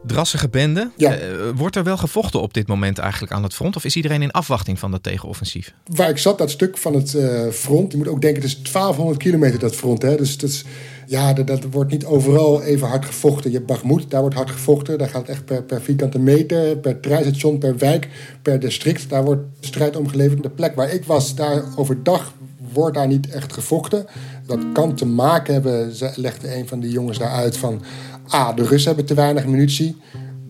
drassige 0.06 0.48
bende. 0.48 0.90
Ja. 0.96 1.18
Uh, 1.18 1.24
wordt 1.54 1.76
er 1.76 1.84
wel 1.84 1.96
gevochten 1.96 2.40
op 2.40 2.54
dit 2.54 2.66
moment 2.66 2.98
eigenlijk 2.98 3.32
aan 3.32 3.42
het 3.42 3.54
front? 3.54 3.76
Of 3.76 3.84
is 3.84 3.96
iedereen 3.96 4.22
in 4.22 4.30
afwachting 4.30 4.78
van 4.78 4.90
dat 4.90 5.02
tegenoffensief? 5.02 5.74
Waar 5.86 6.08
ik 6.08 6.18
zat, 6.18 6.38
dat 6.38 6.50
stuk 6.50 6.78
van 6.78 6.94
het 6.94 7.14
uh, 7.14 7.48
front. 7.48 7.92
Je 7.92 7.98
moet 7.98 8.08
ook 8.08 8.20
denken, 8.20 8.42
het 8.42 8.50
is 8.50 8.62
1200 8.62 9.18
kilometer 9.18 9.58
dat 9.58 9.74
front. 9.74 10.02
Hè? 10.02 10.16
Dus 10.16 10.38
dat, 10.38 10.50
is, 10.50 10.64
ja, 11.06 11.32
dat, 11.32 11.46
dat, 11.46 11.64
wordt 11.70 11.90
niet 11.90 12.04
overal 12.04 12.62
even 12.62 12.88
hard 12.88 13.04
gevochten. 13.04 13.50
Je 13.50 13.56
hebt 13.56 13.68
Bagmoed, 13.68 14.10
daar 14.10 14.20
wordt 14.20 14.36
hard 14.36 14.50
gevochten. 14.50 14.98
Daar 14.98 15.08
gaat 15.08 15.20
het 15.20 15.30
echt 15.30 15.44
per, 15.44 15.62
per 15.62 15.82
vierkante 15.82 16.18
meter, 16.18 16.76
per 16.76 17.00
treinstation, 17.00 17.58
per 17.58 17.76
wijk, 17.78 18.08
per 18.42 18.60
district. 18.60 19.08
Daar 19.08 19.24
wordt 19.24 19.42
strijd 19.60 19.96
om 19.96 20.08
geleverd. 20.08 20.42
De 20.42 20.50
plek 20.50 20.74
waar 20.74 20.92
ik 20.92 21.04
was, 21.04 21.34
daar 21.34 21.62
overdag 21.76 22.32
wordt 22.72 22.96
daar 22.96 23.06
niet 23.06 23.30
echt 23.30 23.52
gevochten. 23.52 24.06
Dat 24.46 24.58
kan 24.72 24.94
te 24.94 25.06
maken 25.06 25.52
hebben, 25.52 25.92
legde 26.16 26.56
een 26.56 26.68
van 26.68 26.80
die 26.80 26.90
jongens 26.90 27.18
daar 27.18 27.30
uit 27.30 27.56
van... 27.56 27.82
A, 28.34 28.52
de 28.52 28.62
Russen 28.62 28.88
hebben 28.88 29.06
te 29.06 29.14
weinig 29.14 29.46
munitie. 29.46 29.96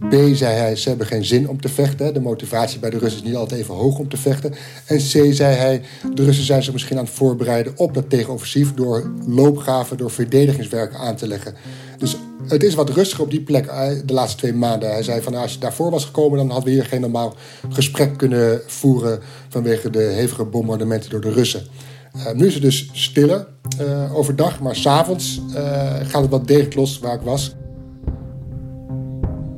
B, 0.09 0.15
zei 0.35 0.55
hij, 0.55 0.77
ze 0.77 0.89
hebben 0.89 1.07
geen 1.07 1.25
zin 1.25 1.49
om 1.49 1.61
te 1.61 1.69
vechten. 1.69 2.15
De 2.15 2.21
motivatie 2.21 2.79
bij 2.79 2.91
de 2.91 2.99
Russen 2.99 3.21
is 3.21 3.27
niet 3.27 3.37
altijd 3.37 3.61
even 3.61 3.75
hoog 3.75 3.99
om 3.99 4.09
te 4.09 4.17
vechten. 4.17 4.55
En 4.87 4.97
C, 4.97 5.35
zei 5.35 5.55
hij, 5.55 5.83
de 6.15 6.25
Russen 6.25 6.45
zijn 6.45 6.63
zich 6.63 6.73
misschien 6.73 6.99
aan 6.99 7.05
het 7.05 7.13
voorbereiden 7.13 7.73
op 7.77 7.95
dat 7.95 8.11
tegenoffensief... 8.11 8.75
door 8.75 9.13
loopgraven, 9.27 9.97
door 9.97 10.11
verdedigingswerken 10.11 10.99
aan 10.99 11.17
te 11.17 11.27
leggen. 11.27 11.55
Dus 11.99 12.17
het 12.49 12.63
is 12.63 12.75
wat 12.75 12.91
rustiger 12.91 13.25
op 13.25 13.31
die 13.31 13.43
plek 13.43 13.67
de 14.07 14.13
laatste 14.13 14.39
twee 14.39 14.55
maanden. 14.55 14.91
Hij 14.91 15.03
zei 15.03 15.23
van 15.23 15.35
als 15.35 15.53
je 15.53 15.59
daarvoor 15.59 15.91
was 15.91 16.05
gekomen, 16.05 16.39
dan 16.39 16.51
hadden 16.51 16.69
we 16.69 16.75
hier 16.75 16.85
geen 16.85 17.01
normaal 17.01 17.35
gesprek 17.69 18.17
kunnen 18.17 18.61
voeren 18.67 19.21
vanwege 19.49 19.91
de 19.91 20.03
hevige 20.03 20.45
bombardementen 20.45 21.11
door 21.11 21.21
de 21.21 21.33
Russen. 21.33 21.67
Uh, 22.17 22.33
nu 22.33 22.47
is 22.47 22.55
het 22.55 22.63
dus 22.63 22.91
stiller 22.93 23.47
uh, 23.81 24.17
overdag, 24.17 24.61
maar 24.61 24.77
s'avonds 24.77 25.41
uh, 25.49 25.55
gaat 26.03 26.23
het 26.23 26.31
wat 26.31 26.47
degelijk 26.47 26.75
los 26.75 26.99
waar 26.99 27.15
ik 27.15 27.21
was. 27.21 27.55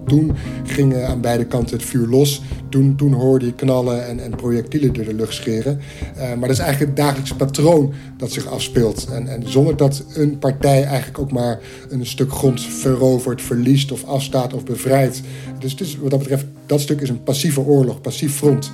Toen 0.06 0.32
ging 0.64 1.02
aan 1.02 1.20
beide 1.20 1.44
kanten 1.44 1.76
het 1.76 1.86
vuur 1.86 2.06
los. 2.06 2.42
toen, 2.68 2.96
toen 2.96 3.12
hoorde 3.12 3.46
je 3.46 3.52
knallen 3.52 4.06
en, 4.06 4.20
en 4.20 4.30
projectielen 4.36 4.92
door 4.92 5.04
de 5.04 5.14
lucht 5.14 5.34
scheren. 5.34 5.80
Eh, 6.16 6.28
maar 6.28 6.48
dat 6.48 6.50
is 6.50 6.58
eigenlijk 6.58 6.90
het 6.90 6.96
dagelijkse 6.96 7.36
patroon 7.36 7.92
dat 8.16 8.32
zich 8.32 8.46
afspeelt. 8.46 9.06
En, 9.12 9.28
en 9.28 9.42
zonder 9.50 9.76
dat 9.76 10.04
een 10.14 10.38
partij 10.38 10.84
eigenlijk 10.84 11.18
ook 11.18 11.32
maar 11.32 11.60
een 11.88 12.06
stuk 12.06 12.32
grond 12.32 12.60
verovert, 12.60 13.42
verliest 13.42 13.92
of 13.92 14.04
afstaat 14.04 14.54
of 14.54 14.64
bevrijdt. 14.64 15.22
Dus, 15.58 15.76
dus 15.76 15.98
wat 15.98 16.10
dat 16.10 16.18
betreft, 16.18 16.46
dat 16.66 16.80
stuk 16.80 17.00
is 17.00 17.08
een 17.08 17.22
passieve 17.22 17.60
oorlog, 17.60 18.00
passief 18.00 18.34
front. 18.34 18.72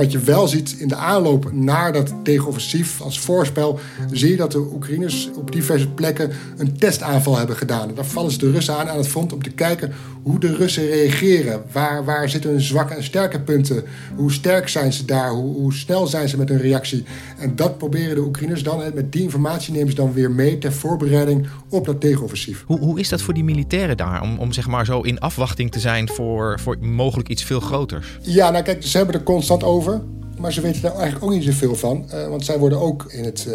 Wat 0.00 0.12
je 0.12 0.18
wel 0.18 0.48
ziet 0.48 0.76
in 0.78 0.88
de 0.88 0.94
aanloop 0.94 1.52
naar 1.52 1.92
dat 1.92 2.14
tegenoffensief 2.22 3.00
als 3.00 3.20
voorspel, 3.20 3.78
zie 4.10 4.30
je 4.30 4.36
dat 4.36 4.52
de 4.52 4.58
Oekraïners 4.58 5.30
op 5.34 5.52
diverse 5.52 5.88
plekken 5.88 6.30
een 6.56 6.76
testaanval 6.78 7.38
hebben 7.38 7.56
gedaan. 7.56 7.88
En 7.88 7.94
daar 7.94 8.04
vallen 8.04 8.30
ze 8.30 8.38
de 8.38 8.50
Russen 8.50 8.74
aan 8.74 8.88
aan 8.88 8.96
het 8.96 9.08
front 9.08 9.32
om 9.32 9.42
te 9.42 9.50
kijken 9.50 9.92
hoe 10.22 10.40
de 10.40 10.56
Russen 10.56 10.86
reageren. 10.86 11.62
Waar, 11.72 12.04
waar 12.04 12.28
zitten 12.28 12.50
hun 12.50 12.60
zwakke 12.60 12.94
en 12.94 13.04
sterke 13.04 13.40
punten? 13.40 13.84
Hoe 14.16 14.32
sterk 14.32 14.68
zijn 14.68 14.92
ze 14.92 15.04
daar? 15.04 15.30
Hoe, 15.30 15.54
hoe 15.54 15.74
snel 15.74 16.06
zijn 16.06 16.28
ze 16.28 16.36
met 16.36 16.48
hun 16.48 16.60
reactie? 16.60 17.04
En 17.38 17.56
dat 17.56 17.78
proberen 17.78 18.14
de 18.14 18.20
Oekraïners 18.20 18.62
dan, 18.62 18.82
met 18.94 19.12
die 19.12 19.22
informatie 19.22 19.72
nemen 19.72 19.88
ze 19.88 19.94
dan 19.94 20.12
weer 20.12 20.30
mee 20.30 20.58
ter 20.58 20.72
voorbereiding 20.72 21.46
op 21.68 21.86
dat 21.86 22.00
tegenoffensief. 22.00 22.64
Hoe, 22.66 22.78
hoe 22.78 23.00
is 23.00 23.08
dat 23.08 23.22
voor 23.22 23.34
die 23.34 23.44
militairen 23.44 23.96
daar? 23.96 24.22
Om, 24.22 24.38
om 24.38 24.52
zeg 24.52 24.66
maar 24.66 24.84
zo 24.84 25.00
in 25.00 25.20
afwachting 25.20 25.70
te 25.70 25.80
zijn 25.80 26.08
voor, 26.08 26.60
voor 26.60 26.76
mogelijk 26.80 27.28
iets 27.28 27.44
veel 27.44 27.60
groters? 27.60 28.18
Ja, 28.22 28.50
nou 28.50 28.64
kijk, 28.64 28.82
ze 28.82 28.96
hebben 28.96 29.14
er 29.14 29.22
constant 29.22 29.64
over. 29.64 29.89
Maar 30.38 30.52
ze 30.52 30.60
weten 30.60 30.82
daar 30.82 30.94
eigenlijk 30.94 31.24
ook 31.24 31.30
niet 31.30 31.44
zoveel 31.44 31.74
van. 31.74 32.04
Uh, 32.14 32.28
want 32.28 32.44
zij 32.44 32.58
worden 32.58 32.80
ook 32.80 33.12
in 33.12 33.24
het 33.24 33.46
uh, 33.48 33.54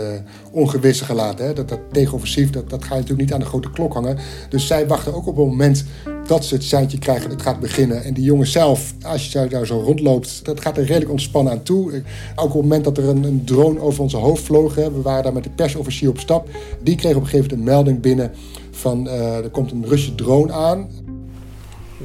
ongewisse 0.51 1.06
gelaten. 1.06 1.46
Hè? 1.46 1.54
Dat, 1.54 1.70
dat 1.70 1.80
tegenoffensief, 1.92 2.50
dat, 2.50 2.70
dat 2.70 2.84
gaat 2.84 2.94
natuurlijk 2.94 3.22
niet 3.22 3.34
aan 3.34 3.39
de 3.39 3.46
grote 3.46 3.70
klok 3.70 3.94
hangen. 3.94 4.18
Dus 4.50 4.68
zij 4.68 4.88
wachten 4.88 5.13
ook 5.13 5.27
op 5.27 5.36
het 5.36 5.46
moment 5.46 5.86
dat 6.27 6.46
ze 6.46 6.54
het 6.54 6.63
seintje 6.63 6.98
krijgen, 6.98 7.30
het 7.30 7.42
gaat 7.42 7.60
beginnen. 7.60 8.04
En 8.04 8.13
die 8.13 8.24
jongen 8.24 8.48
zelf, 8.48 8.94
als 9.01 9.32
je 9.32 9.48
daar 9.48 9.65
zo 9.65 9.80
rondloopt, 9.80 10.46
dat 10.46 10.62
gaat 10.62 10.77
er 10.77 10.86
redelijk 10.86 11.12
ontspannen 11.12 11.54
aan 11.54 11.63
toe. 11.63 12.04
Ook 12.36 12.46
op 12.46 12.54
het 12.54 12.62
moment 12.62 12.84
dat 12.84 12.98
er 12.98 13.10
een, 13.10 13.24
een 13.24 13.44
drone 13.46 13.80
over 13.80 14.01
onze 14.01 14.18
hoofd 14.18 14.44
vloog, 14.44 14.75
hè, 14.75 14.92
we 14.92 15.01
waren 15.01 15.24
daar 15.24 15.34
met 15.34 15.44
de 15.44 15.50
persofficier 15.50 16.10
op 16.10 16.20
stap. 16.20 16.50
Die 16.84 16.96
kreeg 16.96 17.15
op 17.15 17.22
een 17.22 17.27
gegeven 17.27 17.50
moment 17.50 17.68
een 17.68 17.74
melding 17.74 18.01
binnen 18.01 18.32
van 18.72 19.08
uh, 19.08 19.38
er 19.38 19.50
komt 19.50 19.72
een 19.72 19.86
Russische 19.86 20.15
drone 20.15 20.51
aan. 20.51 20.89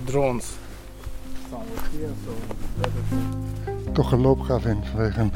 Drones. 0.04 0.44
Toch 3.92 4.12
een 4.12 4.20
loopgraaf 4.20 4.64
in 4.64 4.78
vanwege 4.92 5.20
een 5.20 5.32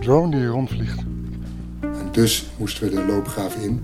drone 0.00 0.36
die 0.36 0.46
rondvliegt. 0.46 0.98
En 1.80 2.08
dus 2.12 2.46
moesten 2.56 2.84
we 2.84 2.94
de 2.94 3.04
loopgraven 3.04 3.62
in. 3.62 3.80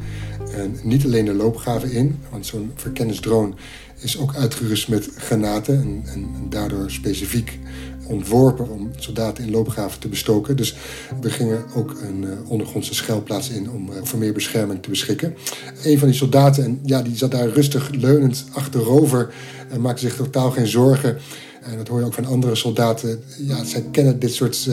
En 0.53 0.77
niet 0.83 1.05
alleen 1.05 1.25
de 1.25 1.35
loopgraven 1.35 1.93
in, 1.93 2.19
want 2.31 2.47
zo'n 2.47 2.73
verkennisdrone 2.75 3.55
is 3.99 4.19
ook 4.19 4.35
uitgerust 4.35 4.89
met 4.89 5.11
granaten 5.17 5.81
en, 5.81 6.03
en, 6.13 6.47
daardoor 6.49 6.91
specifiek 6.91 7.59
ontworpen 8.07 8.71
om 8.71 8.91
soldaten 8.97 9.45
in 9.45 9.51
loopgraven 9.51 10.01
te 10.01 10.09
bestoken. 10.09 10.57
Dus 10.57 10.77
we 11.21 11.31
gingen 11.31 11.65
ook 11.75 11.97
een 12.03 12.23
uh, 12.23 12.51
ondergrondse 12.51 12.95
schuilplaats 12.95 13.51
in 13.51 13.71
om 13.71 13.91
uh, 13.91 13.97
voor 14.03 14.19
meer 14.19 14.33
bescherming 14.33 14.83
te 14.83 14.91
beschikken. 14.91 15.37
Een 15.85 15.99
van 15.99 16.09
die 16.09 16.17
soldaten, 16.17 16.65
en, 16.65 16.81
ja, 16.85 17.03
die 17.03 17.17
zat 17.17 17.31
daar 17.31 17.49
rustig 17.49 17.91
leunend 17.91 18.45
achterover 18.53 19.35
en 19.71 19.81
maakte 19.81 20.01
zich 20.01 20.17
totaal 20.17 20.51
geen 20.51 20.67
zorgen. 20.67 21.19
En 21.63 21.77
dat 21.77 21.89
hoor 21.89 21.99
je 21.99 22.05
ook 22.05 22.15
van 22.15 22.25
andere 22.25 22.55
soldaten. 22.55 23.23
Ja, 23.37 23.65
zij 23.65 23.85
kennen 23.91 24.19
dit 24.19 24.35
soort. 24.35 24.69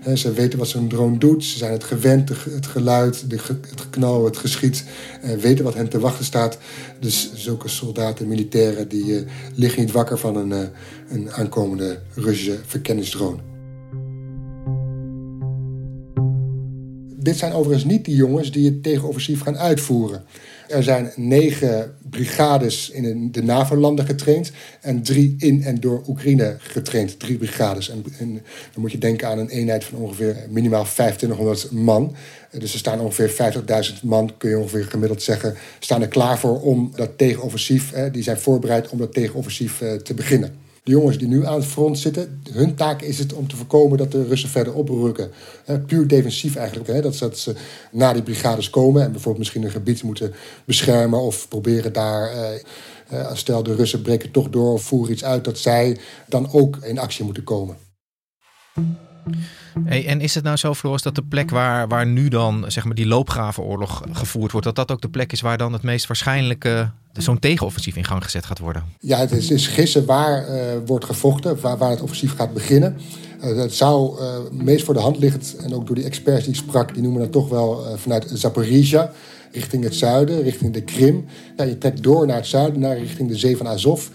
Hè, 0.00 0.16
ze 0.16 0.32
weten 0.32 0.58
wat 0.58 0.68
zo'n 0.68 0.88
drone 0.88 1.18
doet. 1.18 1.44
Ze 1.44 1.58
zijn 1.58 1.72
het 1.72 1.84
gewend, 1.84 2.28
het 2.28 2.66
geluid, 2.66 3.24
het 3.28 3.80
geknal, 3.80 4.24
het 4.24 4.36
geschiet. 4.36 4.84
Uh, 5.24 5.34
weten 5.34 5.64
wat 5.64 5.74
hen 5.74 5.88
te 5.88 5.98
wachten 5.98 6.24
staat. 6.24 6.58
Dus 7.00 7.30
zulke 7.34 7.68
soldaten, 7.68 8.28
militairen, 8.28 8.88
die 8.88 9.04
uh, 9.04 9.20
liggen 9.54 9.80
niet 9.80 9.92
wakker 9.92 10.18
van 10.18 10.36
een, 10.36 10.70
een 11.08 11.32
aankomende 11.32 12.00
Russische 12.14 12.58
verkenningsdrone. 12.66 13.53
Dit 17.24 17.38
zijn 17.38 17.52
overigens 17.52 17.84
niet 17.84 18.04
die 18.04 18.16
jongens 18.16 18.52
die 18.52 18.64
het 18.64 18.82
tegenoffensief 18.82 19.40
gaan 19.40 19.58
uitvoeren. 19.58 20.24
Er 20.68 20.82
zijn 20.82 21.12
negen 21.16 21.94
brigades 22.10 22.90
in 22.90 23.32
de 23.32 23.42
NAVO-landen 23.42 24.06
getraind 24.06 24.52
en 24.80 25.02
drie 25.02 25.34
in 25.38 25.62
en 25.62 25.80
door 25.80 26.02
Oekraïne 26.08 26.56
getraind. 26.58 27.18
Drie 27.18 27.36
brigades. 27.36 27.90
En, 27.90 28.02
dan 28.72 28.80
moet 28.80 28.92
je 28.92 28.98
denken 28.98 29.28
aan 29.28 29.38
een 29.38 29.48
eenheid 29.48 29.84
van 29.84 29.98
ongeveer 29.98 30.36
minimaal 30.50 30.84
2500 30.84 31.70
man. 31.70 32.14
Dus 32.58 32.72
er 32.72 32.78
staan 32.78 33.00
ongeveer 33.00 33.54
50.000 33.94 34.02
man, 34.02 34.30
kun 34.38 34.50
je 34.50 34.58
ongeveer 34.58 34.84
gemiddeld 34.84 35.22
zeggen, 35.22 35.54
staan 35.78 36.02
er 36.02 36.08
klaar 36.08 36.38
voor 36.38 36.60
om 36.60 36.92
dat 36.94 37.18
tegenoffensief, 37.18 37.92
die 38.12 38.22
zijn 38.22 38.38
voorbereid 38.38 38.88
om 38.88 38.98
dat 38.98 39.12
tegenoffensief 39.12 39.82
te 40.02 40.14
beginnen. 40.14 40.63
De 40.84 40.90
jongens 40.90 41.18
die 41.18 41.28
nu 41.28 41.46
aan 41.46 41.54
het 41.54 41.64
front 41.64 41.98
zitten, 41.98 42.42
hun 42.52 42.74
taak 42.74 43.02
is 43.02 43.18
het 43.18 43.32
om 43.32 43.48
te 43.48 43.56
voorkomen 43.56 43.98
dat 43.98 44.12
de 44.12 44.24
Russen 44.24 44.48
verder 44.48 44.74
oprukken. 44.74 45.30
puur 45.86 46.06
defensief 46.06 46.56
eigenlijk. 46.56 47.02
Dat, 47.02 47.38
ze 47.38 47.54
na 47.92 48.12
die 48.12 48.22
brigades 48.22 48.70
komen 48.70 49.02
en 49.02 49.10
bijvoorbeeld 49.10 49.38
misschien 49.38 49.62
een 49.62 49.70
gebied 49.70 50.02
moeten 50.02 50.34
beschermen 50.64 51.20
of 51.20 51.48
proberen 51.48 51.92
daar. 51.92 52.32
Uh, 53.12 53.34
stel 53.34 53.62
de 53.62 53.74
Russen 53.74 54.02
breken 54.02 54.30
toch 54.30 54.50
door 54.50 54.72
of 54.72 54.82
voeren 54.82 55.12
iets 55.12 55.24
uit, 55.24 55.44
dat 55.44 55.58
zij 55.58 55.98
dan 56.28 56.52
ook 56.52 56.76
in 56.76 56.98
actie 56.98 57.24
moeten 57.24 57.44
komen. 57.44 57.76
En 59.84 60.20
is 60.20 60.34
het 60.34 60.44
nou 60.44 60.56
zo, 60.56 60.74
Floris, 60.74 61.02
dat 61.02 61.14
de 61.14 61.22
plek 61.22 61.50
waar, 61.50 61.88
waar 61.88 62.06
nu 62.06 62.28
dan 62.28 62.64
zeg 62.68 62.84
maar, 62.84 62.94
die 62.94 63.06
loopgravenoorlog 63.06 64.02
gevoerd 64.12 64.52
wordt, 64.52 64.66
dat 64.66 64.76
dat 64.76 64.92
ook 64.92 65.00
de 65.00 65.08
plek 65.08 65.32
is 65.32 65.40
waar 65.40 65.58
dan 65.58 65.72
het 65.72 65.82
meest 65.82 66.06
waarschijnlijke 66.06 66.90
zo'n 67.22 67.38
tegenoffensief 67.38 67.96
in 67.96 68.04
gang 68.04 68.24
gezet 68.24 68.46
gaat 68.46 68.58
worden? 68.58 68.84
Ja, 69.00 69.18
het 69.18 69.32
is, 69.32 69.50
is 69.50 69.66
gissen 69.66 70.06
waar 70.06 70.48
uh, 70.48 70.56
wordt 70.86 71.04
gevochten, 71.04 71.60
waar, 71.60 71.78
waar 71.78 71.90
het 71.90 72.00
offensief 72.00 72.34
gaat 72.34 72.52
beginnen. 72.52 72.96
Uh, 73.44 73.56
het 73.56 73.74
zou 73.74 74.20
uh, 74.20 74.28
meest 74.52 74.84
voor 74.84 74.94
de 74.94 75.00
hand 75.00 75.18
liggend, 75.18 75.56
en 75.56 75.74
ook 75.74 75.86
door 75.86 75.94
die 75.94 76.04
experts 76.04 76.44
die 76.44 76.54
ik 76.54 76.60
sprak, 76.60 76.94
die 76.94 77.02
noemen 77.02 77.20
dat 77.20 77.32
toch 77.32 77.48
wel 77.48 77.96
vanuit 77.96 78.30
Zaporizhia, 78.32 79.12
richting 79.52 79.84
het 79.84 79.94
zuiden, 79.94 80.42
richting 80.42 80.72
de 80.72 80.82
Krim. 80.82 81.24
Je 81.56 81.78
trekt 81.78 82.02
door 82.02 82.26
naar 82.26 82.36
het 82.36 82.46
zuiden, 82.46 82.80
naar 82.80 82.98
richting 82.98 83.28
de 83.28 83.36
zee 83.36 83.56
van 83.56 83.68
Azov. 83.68 84.06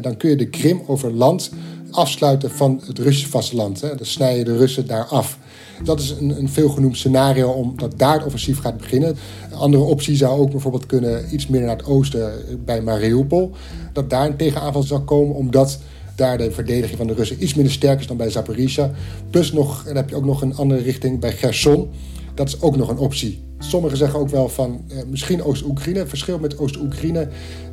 dan 0.00 0.16
kun 0.16 0.30
je 0.30 0.36
de 0.36 0.48
Krim 0.48 0.82
over 0.86 1.12
land 1.12 1.50
afsluiten 1.92 2.50
van 2.50 2.80
het 2.86 2.98
Russische 2.98 3.28
vasteland. 3.28 3.80
Hè. 3.80 3.94
Dan 3.96 4.06
snij 4.06 4.38
je 4.38 4.44
de 4.44 4.56
Russen 4.56 4.86
daar 4.86 5.04
af. 5.04 5.38
Dat 5.84 6.00
is 6.00 6.10
een, 6.10 6.38
een 6.38 6.48
veelgenoemd 6.48 6.96
scenario 6.96 7.50
omdat 7.50 7.98
daar 7.98 8.14
het 8.14 8.24
offensief 8.24 8.58
gaat 8.58 8.76
beginnen. 8.76 9.16
Een 9.50 9.58
andere 9.58 9.82
optie 9.82 10.16
zou 10.16 10.40
ook 10.40 10.50
bijvoorbeeld 10.50 10.86
kunnen 10.86 11.34
iets 11.34 11.46
meer 11.46 11.60
naar 11.60 11.76
het 11.76 11.86
oosten 11.86 12.32
bij 12.64 12.82
Mariupol. 12.82 13.50
Dat 13.92 14.10
daar 14.10 14.26
een 14.26 14.36
tegenaanval 14.36 14.82
zou 14.82 15.00
komen 15.00 15.36
omdat 15.36 15.78
daar 16.14 16.38
de 16.38 16.50
verdediging 16.50 16.98
van 16.98 17.06
de 17.06 17.14
Russen 17.14 17.42
iets 17.42 17.54
minder 17.54 17.72
sterk 17.72 18.00
is 18.00 18.06
dan 18.06 18.16
bij 18.16 18.30
Zaporizhia. 18.30 18.90
Plus 19.30 19.52
nog, 19.52 19.84
dan 19.84 19.96
heb 19.96 20.08
je 20.08 20.16
ook 20.16 20.24
nog 20.24 20.42
een 20.42 20.56
andere 20.56 20.82
richting 20.82 21.20
bij 21.20 21.32
Gerson. 21.32 21.90
Dat 22.34 22.48
is 22.48 22.62
ook 22.62 22.76
nog 22.76 22.88
een 22.88 22.98
optie. 22.98 23.44
Sommigen 23.58 23.96
zeggen 23.96 24.20
ook 24.20 24.28
wel 24.28 24.48
van 24.48 24.84
eh, 24.88 24.96
misschien 25.06 25.42
Oost-Oekraïne. 25.42 26.06
Verschil 26.06 26.38
met 26.38 26.58
Oost-Oekraïne. 26.58 27.28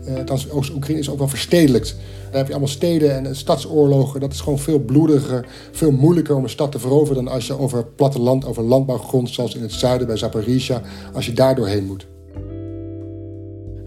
Eh, 0.06 0.56
Oost-Oekraïne 0.56 1.00
is 1.00 1.10
ook 1.10 1.18
wel 1.18 1.28
verstedelijkt. 1.28 1.96
Daar 2.24 2.38
heb 2.38 2.46
je 2.46 2.52
allemaal 2.52 2.72
steden 2.72 3.26
en 3.26 3.36
stadsoorlogen. 3.36 4.20
Dat 4.20 4.34
is 4.34 4.42
gewoon 4.42 4.60
veel 4.60 4.80
bloediger, 4.80 5.48
veel 5.72 5.92
moeilijker 5.92 6.36
om 6.36 6.44
een 6.44 6.50
stad 6.50 6.72
te 6.72 6.80
veroveren 6.80 7.24
dan 7.24 7.34
als 7.34 7.48
je 7.48 7.60
over 7.60 7.86
platteland, 7.86 8.46
over 8.46 8.64
landbouwgrond, 8.64 9.30
zoals 9.30 9.56
in 9.56 9.62
het 9.62 9.74
zuiden 9.74 10.08
bij 10.08 10.18
Zaporizhia, 10.18 10.82
als 11.14 11.26
je 11.26 11.34
daar 11.34 11.56
doorheen 11.56 11.86
moet. 11.86 12.08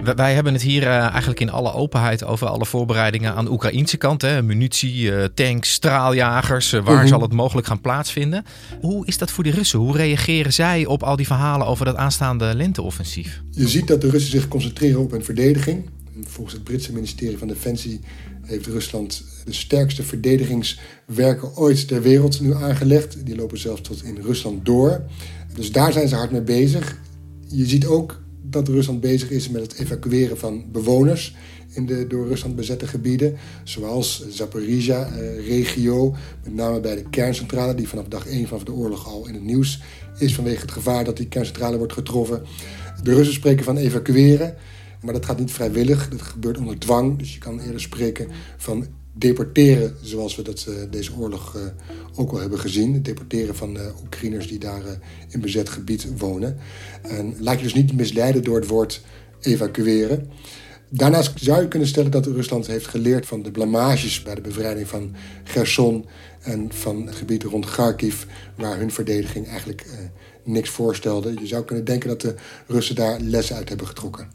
Wij 0.03 0.35
hebben 0.35 0.53
het 0.53 0.63
hier 0.63 0.83
uh, 0.83 0.89
eigenlijk 0.89 1.41
in 1.41 1.51
alle 1.51 1.73
openheid 1.73 2.25
over 2.25 2.47
alle 2.47 2.67
voorbereidingen 2.67 3.35
aan 3.35 3.45
de 3.45 3.51
Oekraïnse 3.51 3.97
kant. 3.97 4.23
Hè? 4.23 4.43
Munitie, 4.43 5.03
uh, 5.03 5.25
tanks, 5.35 5.73
straaljagers. 5.73 6.73
Uh, 6.73 6.81
waar 6.81 6.93
mm-hmm. 6.93 7.09
zal 7.09 7.21
het 7.21 7.33
mogelijk 7.33 7.67
gaan 7.67 7.81
plaatsvinden? 7.81 8.45
Hoe 8.81 9.07
is 9.07 9.19
dat 9.19 9.31
voor 9.31 9.45
de 9.45 9.51
Russen? 9.51 9.79
Hoe 9.79 9.97
reageren 9.97 10.53
zij 10.53 10.87
op 10.87 11.03
al 11.03 11.17
die 11.17 11.27
verhalen 11.27 11.67
over 11.67 11.85
dat 11.85 11.97
aanstaande 11.97 12.55
lenteoffensief? 12.55 13.43
Je 13.51 13.69
ziet 13.69 13.87
dat 13.87 14.01
de 14.01 14.11
Russen 14.11 14.31
zich 14.31 14.49
concentreren 14.49 15.01
op 15.01 15.11
hun 15.11 15.25
verdediging. 15.25 15.91
Volgens 16.25 16.55
het 16.55 16.65
Britse 16.65 16.93
ministerie 16.93 17.39
van 17.39 17.49
Defensie 17.49 18.01
heeft 18.43 18.67
Rusland 18.67 19.25
de 19.45 19.53
sterkste 19.53 20.03
verdedigingswerken 20.03 21.57
ooit 21.57 21.89
ter 21.89 22.03
wereld 22.03 22.41
nu 22.41 22.55
aangelegd. 22.55 23.27
Die 23.27 23.37
lopen 23.37 23.59
zelfs 23.59 23.81
tot 23.81 24.05
in 24.05 24.19
Rusland 24.23 24.65
door. 24.65 25.03
Dus 25.55 25.73
daar 25.73 25.93
zijn 25.93 26.09
ze 26.09 26.15
hard 26.15 26.31
mee 26.31 26.43
bezig. 26.43 26.99
Je 27.49 27.67
ziet 27.67 27.87
ook 27.87 28.22
dat 28.53 28.69
Rusland 28.69 29.01
bezig 29.01 29.31
is 29.31 29.49
met 29.49 29.63
het 29.63 29.75
evacueren 29.75 30.39
van 30.39 30.65
bewoners 30.73 31.35
in 31.73 31.87
de 31.87 32.07
door 32.07 32.27
Rusland 32.27 32.57
bezette 32.57 32.87
gebieden, 32.87 33.37
zoals 33.65 34.29
Zaporizhia-regio, 34.29 36.15
met 36.45 36.55
name 36.55 36.81
bij 36.81 36.95
de 36.95 37.11
kerncentrale, 37.11 37.75
die 37.75 37.89
vanaf 37.89 38.09
dag 38.09 38.27
1 38.27 38.49
van 38.49 38.61
de 38.65 38.73
oorlog 38.73 39.07
al 39.07 39.29
in 39.29 39.35
het 39.35 39.45
nieuws 39.45 39.81
is 40.19 40.35
vanwege 40.35 40.61
het 40.61 40.71
gevaar 40.71 41.05
dat 41.05 41.17
die 41.17 41.29
kerncentrale 41.29 41.79
wordt 41.79 41.93
getroffen. 41.93 42.43
De 43.03 43.15
Russen 43.15 43.35
spreken 43.35 43.65
van 43.65 43.77
evacueren, 43.77 44.55
maar 45.03 45.13
dat 45.13 45.27
gaat 45.27 45.39
niet 45.39 45.53
vrijwillig, 45.53 46.09
dat 46.09 46.23
gebeurt 46.23 46.59
onder 46.59 46.79
dwang, 46.79 47.19
dus 47.19 47.33
je 47.33 47.39
kan 47.39 47.61
eerder 47.61 47.81
spreken 47.81 48.29
van 48.57 48.87
deporteren, 49.13 49.97
zoals 50.03 50.37
we 50.37 50.43
dat 50.43 50.67
uh, 50.69 50.75
deze 50.91 51.13
oorlog 51.19 51.57
uh, 51.57 51.63
ook 52.15 52.31
al 52.31 52.41
hebben 52.41 52.59
gezien. 52.59 52.95
Het 52.95 53.05
deporteren 53.05 53.57
van 53.57 53.77
uh, 53.77 53.83
Oekraïners 54.03 54.49
die 54.49 54.59
daar 54.59 54.83
in 55.29 55.41
bezet 55.41 55.69
gebied 55.69 56.19
wonen. 56.19 56.59
En 57.03 57.35
laat 57.39 57.57
je 57.57 57.63
dus 57.63 57.75
niet 57.75 57.93
misleiden 57.93 58.43
door 58.43 58.57
het 58.57 58.67
woord 58.67 59.03
evacueren. 59.41 60.31
Daarnaast 60.95 61.33
zou 61.35 61.63
je 61.63 61.69
kunnen 61.69 61.89
stellen 61.89 62.11
dat 62.11 62.27
Rusland 62.27 62.67
heeft 62.67 62.87
geleerd 62.87 63.27
van 63.27 63.43
de 63.43 63.51
blamages 63.51 64.23
bij 64.23 64.35
de 64.35 64.41
bevrijding 64.41 64.89
van 64.89 65.15
Gerson 65.45 66.07
en 66.41 66.73
van 66.73 67.07
het 67.07 67.15
gebied 67.15 67.43
rond 67.43 67.71
Kharkiv, 67.71 68.25
waar 68.57 68.79
hun 68.79 68.91
verdediging 68.91 69.49
eigenlijk 69.49 69.81
eh, 69.81 69.93
niks 70.45 70.71
voorstelde. 70.71 71.35
Je 71.41 71.47
zou 71.47 71.65
kunnen 71.65 71.85
denken 71.85 72.09
dat 72.09 72.21
de 72.21 72.35
Russen 72.67 72.95
daar 72.95 73.21
lessen 73.21 73.57
uit 73.57 73.69
hebben 73.69 73.87
getrokken. 73.87 74.31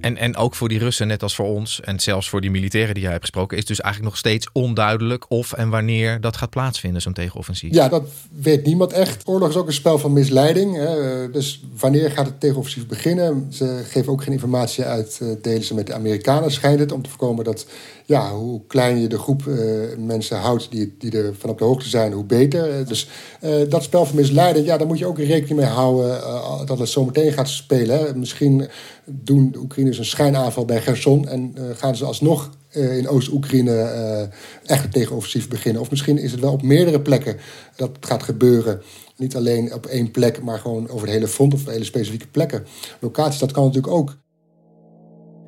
En, 0.00 0.16
en 0.16 0.36
ook 0.36 0.54
voor 0.54 0.68
die 0.68 0.78
Russen, 0.78 1.06
net 1.06 1.22
als 1.22 1.34
voor 1.34 1.46
ons, 1.46 1.80
en 1.80 2.00
zelfs 2.00 2.28
voor 2.28 2.40
die 2.40 2.50
militairen 2.50 2.94
die 2.94 3.02
jij 3.02 3.12
hebt 3.12 3.24
gesproken, 3.24 3.56
is 3.56 3.64
dus 3.64 3.80
eigenlijk 3.80 4.12
nog 4.12 4.20
steeds 4.22 4.48
onduidelijk 4.52 5.24
of 5.28 5.52
en 5.52 5.68
wanneer 5.68 6.20
dat 6.20 6.36
gaat 6.36 6.50
plaatsvinden, 6.50 7.02
zo'n 7.02 7.12
tegenoffensief. 7.12 7.74
Ja, 7.74 7.88
dat 7.88 8.04
weet 8.40 8.64
niemand 8.64 8.92
echt. 8.92 9.22
Oorlog 9.28 9.48
is 9.48 9.56
ook 9.56 9.66
een 9.66 9.72
spel 9.72 9.98
van 9.98 10.12
misleiding. 10.12 10.76
Hè. 10.76 11.30
Dus 11.30 11.64
wanneer 11.78 12.10
gaat 12.10 12.26
het 12.26 12.40
tegenoffensief 12.40 12.86
beginnen? 12.86 13.46
Ze 13.50 13.82
geven 13.84 14.12
ook 14.12 14.22
geen 14.22 14.32
informatie 14.32 14.84
uit, 14.84 15.18
eh, 15.22 15.28
delen 15.42 15.64
ze 15.64 15.74
met 15.74 15.86
de 15.86 15.94
Amerikanen, 15.94 16.50
schijnt 16.50 16.80
het, 16.80 16.92
om 16.92 17.02
te 17.02 17.08
voorkomen 17.08 17.44
dat 17.44 17.66
ja, 18.04 18.32
hoe 18.32 18.60
klein 18.66 19.00
je 19.00 19.08
de 19.08 19.18
groep 19.18 19.44
uh, 19.46 19.56
mensen 19.98 20.38
houdt 20.38 20.70
die, 20.70 20.94
die 20.98 21.18
er 21.18 21.34
van 21.38 21.50
op 21.50 21.58
de 21.58 21.64
hoogte 21.64 21.88
zijn, 21.88 22.12
hoe 22.12 22.24
beter. 22.24 22.86
Dus 22.86 23.08
uh, 23.44 23.50
dat 23.68 23.82
spel 23.82 24.06
van 24.06 24.16
misleiding, 24.16 24.66
ja, 24.66 24.76
daar 24.76 24.86
moet 24.86 24.98
je 24.98 25.06
ook 25.06 25.18
rekening 25.18 25.60
mee 25.60 25.68
houden 25.68 26.20
dat 26.66 26.78
het 26.78 26.88
zo 26.88 27.04
meteen 27.04 27.32
gaat 27.32 27.48
spelen. 27.48 27.98
Hè. 27.98 28.14
Misschien 28.14 28.68
doen 29.06 29.50
de 29.50 29.58
Oekraïners 29.58 29.98
een 29.98 30.04
schijnaanval 30.04 30.64
bij 30.64 30.82
Gerson 30.82 31.28
en 31.28 31.54
gaan 31.74 31.96
ze 31.96 32.04
alsnog 32.04 32.50
in 32.70 33.08
Oost-Oekraïne 33.08 34.30
echt 34.64 34.84
een 34.84 34.90
tegenoffensief 34.90 35.48
beginnen. 35.48 35.82
Of 35.82 35.90
misschien 35.90 36.18
is 36.18 36.32
het 36.32 36.40
wel 36.40 36.52
op 36.52 36.62
meerdere 36.62 37.00
plekken 37.00 37.36
dat 37.76 37.90
het 37.96 38.06
gaat 38.06 38.22
gebeuren. 38.22 38.82
Niet 39.16 39.36
alleen 39.36 39.74
op 39.74 39.86
één 39.86 40.10
plek, 40.10 40.42
maar 40.42 40.58
gewoon 40.58 40.88
over 40.88 41.06
het 41.06 41.16
hele 41.16 41.28
front 41.28 41.54
of 41.54 41.66
hele 41.66 41.84
specifieke 41.84 42.26
plekken. 42.26 42.66
Locaties, 43.00 43.40
dat 43.40 43.52
kan 43.52 43.64
natuurlijk 43.64 43.92
ook. 43.92 44.16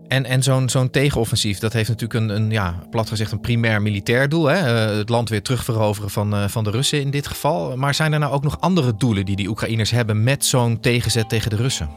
En, 0.08 0.24
en 0.24 0.42
zo'n 0.70 0.90
tegenoffensief, 0.90 1.58
dat 1.58 1.72
heeft 1.72 1.88
natuurlijk 1.88 2.20
een, 2.20 2.28
een 2.36 2.50
ja, 2.50 2.82
plat 2.90 3.08
gezegd 3.08 3.32
een 3.32 3.40
primair 3.40 3.82
militair 3.82 4.28
doel. 4.28 4.46
Hè? 4.46 4.56
het 4.56 5.08
land 5.08 5.28
weer 5.28 5.42
terugveroveren 5.42 6.10
van, 6.10 6.34
uh, 6.34 6.48
van 6.48 6.64
de 6.64 6.70
Russen 6.70 7.00
in 7.00 7.10
dit 7.10 7.26
geval. 7.26 7.76
Maar 7.76 7.94
zijn 7.94 8.12
er 8.12 8.18
nou 8.18 8.32
ook 8.32 8.42
nog 8.42 8.60
andere 8.60 8.94
doelen 8.96 9.24
die 9.24 9.36
die 9.36 9.48
Oekraïners 9.48 9.90
hebben 9.90 10.22
met 10.22 10.44
zo'n 10.44 10.80
tegenzet 10.80 11.28
tegen 11.28 11.50
de 11.50 11.56
Russen? 11.56 11.88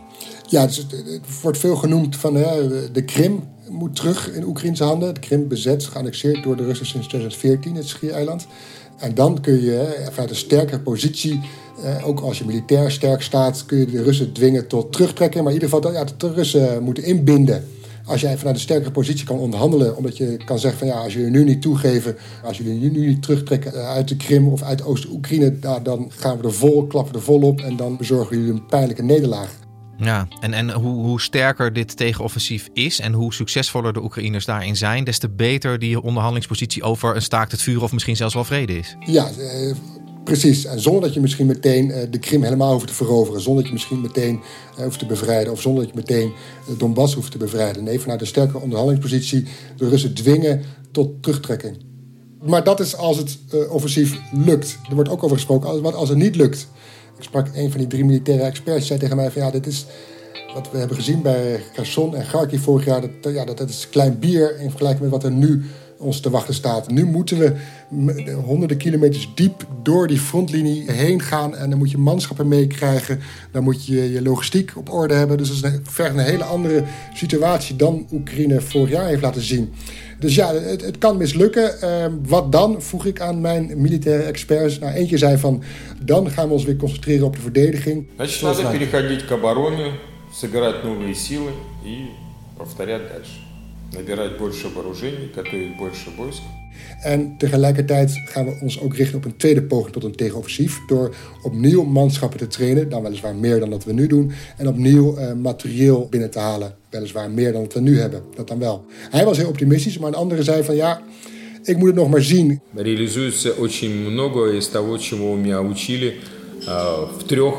Ja, 0.48 0.65
dus 0.65 0.77
het, 0.77 0.91
het 0.91 1.41
wordt 1.41 1.58
veel 1.58 1.75
genoemd 1.75 2.15
van 2.15 2.38
uh, 2.38 2.46
de 2.91 3.03
Krim 3.06 3.44
moet 3.70 3.96
terug 3.96 4.32
in 4.32 4.44
Oekraïnse 4.44 4.84
handen. 4.84 5.13
De 5.13 5.20
Krim 5.20 5.48
bezet, 5.48 5.86
geannexeerd 5.86 6.44
door 6.44 6.58
de 6.58 6.63
Russen 6.65 6.86
sinds 6.86 7.08
2014, 7.08 7.75
het 7.75 7.88
Schiereiland. 7.88 8.48
En 8.98 9.15
dan 9.15 9.41
kun 9.41 9.62
je 9.62 10.08
vanuit 10.12 10.30
een 10.30 10.36
sterkere 10.36 10.80
positie, 10.80 11.39
eh, 11.84 12.08
ook 12.08 12.20
als 12.20 12.38
je 12.38 12.46
militair 12.46 12.91
sterk 12.91 13.22
staat, 13.22 13.65
kun 13.65 13.77
je 13.77 13.86
de 13.86 14.03
Russen 14.03 14.34
dwingen 14.34 14.68
tot 14.68 14.91
terugtrekken. 14.91 15.44
Maar 15.44 15.53
in 15.53 15.62
ieder 15.62 15.70
geval 15.70 15.94
ja, 15.94 16.06
de 16.18 16.34
Russen 16.34 16.84
moeten 16.84 17.03
inbinden 17.03 17.68
als 18.12 18.22
jij 18.22 18.38
vanuit 18.38 18.56
een 18.56 18.62
sterkere 18.62 18.91
positie 18.91 19.25
kan 19.25 19.38
onderhandelen, 19.38 19.98
omdat 19.98 20.18
je 20.18 20.38
kan 20.46 20.60
zeggen 20.60 20.80
van 20.80 20.88
ja, 20.88 21.03
als 21.03 21.13
jullie 21.13 21.30
nu 21.30 21.44
niet 21.44 21.62
toegeven, 21.62 22.15
als 22.44 22.58
jullie 22.58 22.91
nu 22.91 23.08
niet 23.08 23.22
terugtrekken 23.22 23.74
uit 23.74 24.08
de 24.08 24.15
Krim 24.15 24.48
of 24.48 24.62
uit 24.62 24.84
Oost-Oekraïne, 24.84 25.60
dan 25.60 26.12
gaan 26.15 26.38
we 26.38 26.44
er 26.44 26.53
vol, 26.53 26.88
klappen 26.88 27.13
we 27.13 27.20
er 27.20 27.25
vol 27.25 27.41
op 27.41 27.62
en 27.62 27.75
dan 27.75 27.98
bezorgen 27.98 28.38
jullie 28.38 28.53
een 28.53 28.65
pijnlijke 28.65 29.03
nederlaag. 29.03 29.60
Ja, 29.98 30.27
en, 30.39 30.53
en 30.53 30.72
hoe, 30.72 31.06
hoe 31.06 31.22
sterker 31.22 31.74
dit 31.74 31.98
tegenoffensief 31.98 32.70
is 32.74 33.00
en 33.00 33.13
hoe 33.13 33.34
succesvoller 33.34 33.94
de 33.94 34.03
Oekraïners 34.03 34.46
daarin 34.46 34.75
zijn, 34.75 35.03
des 35.03 35.18
te 35.18 35.30
beter 35.30 35.80
die 35.80 36.01
onderhandelingspositie 36.01 36.84
over 36.84 37.15
een 37.15 37.22
staakt 37.22 37.51
het 37.51 37.62
vuur 37.62 37.84
of 37.84 37.91
misschien 37.91 38.15
zelfs 38.15 38.34
wel 38.34 38.44
vrede 38.44 38.77
is. 38.77 38.96
Ja, 39.00 39.27
eh, 39.27 39.75
Precies, 40.23 40.65
en 40.65 40.79
zonder 40.79 41.01
dat 41.01 41.13
je 41.13 41.19
misschien 41.19 41.45
meteen 41.45 41.91
eh, 41.91 42.07
de 42.09 42.19
Krim 42.19 42.43
helemaal 42.43 42.73
hoeft 42.73 42.87
te 42.87 42.93
veroveren. 42.93 43.41
Zonder 43.41 43.61
dat 43.61 43.71
je 43.71 43.77
misschien 43.77 44.01
meteen 44.01 44.39
uh, 44.77 44.83
hoeft 44.83 44.99
te 44.99 45.05
bevrijden. 45.05 45.53
Of 45.53 45.61
zonder 45.61 45.83
dat 45.83 45.93
je 45.93 45.99
meteen 45.99 46.31
uh, 46.69 46.79
Donbass 46.79 47.13
hoeft 47.13 47.31
te 47.31 47.37
bevrijden. 47.37 47.83
Nee, 47.83 47.99
vanuit 47.99 48.21
een 48.21 48.27
sterke 48.27 48.59
onderhandelingspositie 48.59 49.47
de 49.77 49.89
Russen 49.89 50.13
dwingen 50.13 50.61
tot 50.91 51.23
terugtrekking. 51.23 51.77
Maar 52.41 52.63
dat 52.63 52.79
is 52.79 52.95
als 52.95 53.17
het 53.17 53.37
offensief 53.69 54.19
lukt. 54.31 54.77
Er 54.89 54.95
wordt 54.95 55.09
ook 55.09 55.23
over 55.23 55.35
gesproken, 55.35 55.81
wat 55.81 55.93
als 55.93 56.09
het 56.09 56.17
niet 56.17 56.35
lukt. 56.35 56.67
Ik 57.17 57.23
sprak 57.23 57.47
een 57.53 57.69
van 57.71 57.79
die 57.79 57.87
drie 57.87 58.05
militaire 58.05 58.43
experts, 58.43 58.87
zei 58.87 58.99
tegen 58.99 59.15
mij 59.15 59.31
van 59.31 59.41
ja, 59.41 59.51
dit 59.51 59.67
is 59.67 59.85
wat 60.53 60.71
we 60.71 60.77
hebben 60.77 60.97
gezien 60.97 61.21
bij 61.21 61.63
Kherson 61.73 62.15
en 62.15 62.27
Kharkiv 62.27 62.62
vorig 62.62 62.86
jaar. 62.86 63.01
Dat, 63.01 63.34
ja, 63.34 63.45
dat, 63.45 63.57
dat 63.57 63.69
is 63.69 63.89
klein 63.89 64.19
bier 64.19 64.60
in 64.60 64.69
vergelijking 64.69 65.01
met 65.01 65.12
wat 65.12 65.23
er 65.23 65.31
nu 65.31 65.63
ons 66.00 66.20
te 66.20 66.31
wachten 66.31 66.55
staat. 66.55 66.90
Nu 66.90 67.05
moeten 67.05 67.38
we 67.38 67.52
honderden 68.44 68.76
kilometers 68.76 69.31
diep 69.35 69.66
door 69.83 70.07
die 70.07 70.18
frontlinie 70.18 70.90
heen 70.90 71.22
gaan. 71.22 71.57
En 71.57 71.70
dan 71.70 71.79
moet 71.79 71.90
je 71.90 71.98
manschappen 71.98 72.48
meekrijgen. 72.48 73.20
Dan 73.52 73.62
moet 73.62 73.87
je 73.87 74.12
je 74.12 74.22
logistiek 74.22 74.72
op 74.76 74.92
orde 74.92 75.14
hebben. 75.14 75.37
Dus 75.37 75.61
dat 75.61 75.72
is 75.72 75.79
vergt 75.83 76.14
een 76.14 76.24
hele 76.24 76.44
andere 76.44 76.85
situatie 77.14 77.76
dan 77.76 78.07
Oekraïne 78.12 78.61
vorig 78.61 78.90
jaar 78.90 79.07
heeft 79.07 79.22
laten 79.22 79.42
zien. 79.42 79.72
Dus 80.18 80.35
ja, 80.35 80.55
het, 80.55 80.85
het 80.85 80.98
kan 80.98 81.16
mislukken. 81.16 81.74
Uh, 81.83 82.07
wat 82.26 82.52
dan, 82.52 82.83
vroeg 82.83 83.05
ik 83.05 83.20
aan 83.20 83.40
mijn 83.40 83.81
militaire 83.81 84.22
experts. 84.22 84.79
Nou, 84.79 84.92
eentje 84.92 85.18
zei 85.18 85.38
van, 85.38 85.62
dan 86.05 86.31
gaan 86.31 86.46
we 86.46 86.52
ons 86.52 86.64
weer 86.64 86.76
concentreren 86.76 87.26
op 87.26 87.35
de 87.35 87.40
verdediging. 87.40 88.07
Значит, 88.16 88.42
надо 88.42 88.70
переходить 88.70 89.26
к 89.26 89.33
обороне, 89.33 89.92
собирать 90.33 90.85
новые 90.85 91.14
силы 91.14 91.50
и 91.85 92.09
повторять 92.57 93.09
дальше. 93.09 93.46
Набирать 93.92 94.38
больше 94.38 94.68
вооружений, 94.68 95.31
готовить 95.35 95.76
больше 95.76 96.11
войск. 96.16 96.42
En 97.02 97.35
tegelijkertijd 97.38 98.22
gaan 98.24 98.44
we 98.44 98.59
ons 98.62 98.81
ook 98.81 98.94
richten 98.94 99.16
op 99.16 99.24
een 99.24 99.37
tweede 99.37 99.62
poging 99.62 99.92
tot 99.92 100.05
een 100.05 100.14
tegenoffensief. 100.14 100.79
Door 100.87 101.14
opnieuw 101.42 101.85
manschappen 101.85 102.38
te 102.38 102.46
trainen, 102.46 102.88
dan 102.88 103.02
weliswaar 103.02 103.35
meer 103.35 103.61
dan 103.61 103.70
dat 103.70 103.85
we 103.85 103.92
nu 103.92 104.07
doen. 104.07 104.33
En 104.57 104.68
opnieuw 104.68 105.18
uh, 105.18 105.33
materieel 105.33 106.07
binnen 106.11 106.31
te 106.31 106.38
halen, 106.38 106.74
weliswaar 106.90 107.31
meer 107.31 107.52
dan 107.52 107.61
wat 107.61 107.72
we 107.72 107.81
nu 107.81 107.98
hebben. 107.98 108.22
Dat 108.35 108.48
dan 108.48 108.59
wel. 108.59 108.85
Hij 109.11 109.24
was 109.24 109.37
heel 109.37 109.48
optimistisch, 109.48 109.98
maar 109.98 110.09
een 110.09 110.14
andere 110.14 110.42
zei 110.42 110.64
van 110.64 110.74
ja, 110.74 111.02
ik 111.62 111.76
moet 111.76 111.87
het 111.87 111.96
nog 111.96 112.11
maar 112.11 112.22
zien. 112.22 112.61
Реализуется 112.74 113.52
очень 113.59 114.11
много 114.11 114.57
из 114.57 114.68
того, 114.68 114.98
чему 114.98 115.37
меня 115.37 115.61
учили 115.61 116.14
в 117.18 117.24
трех 117.26 117.55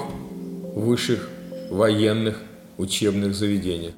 высших 0.75 1.29
военных 1.69 2.35
учебных 2.77 3.35
заведениях. 3.35 3.93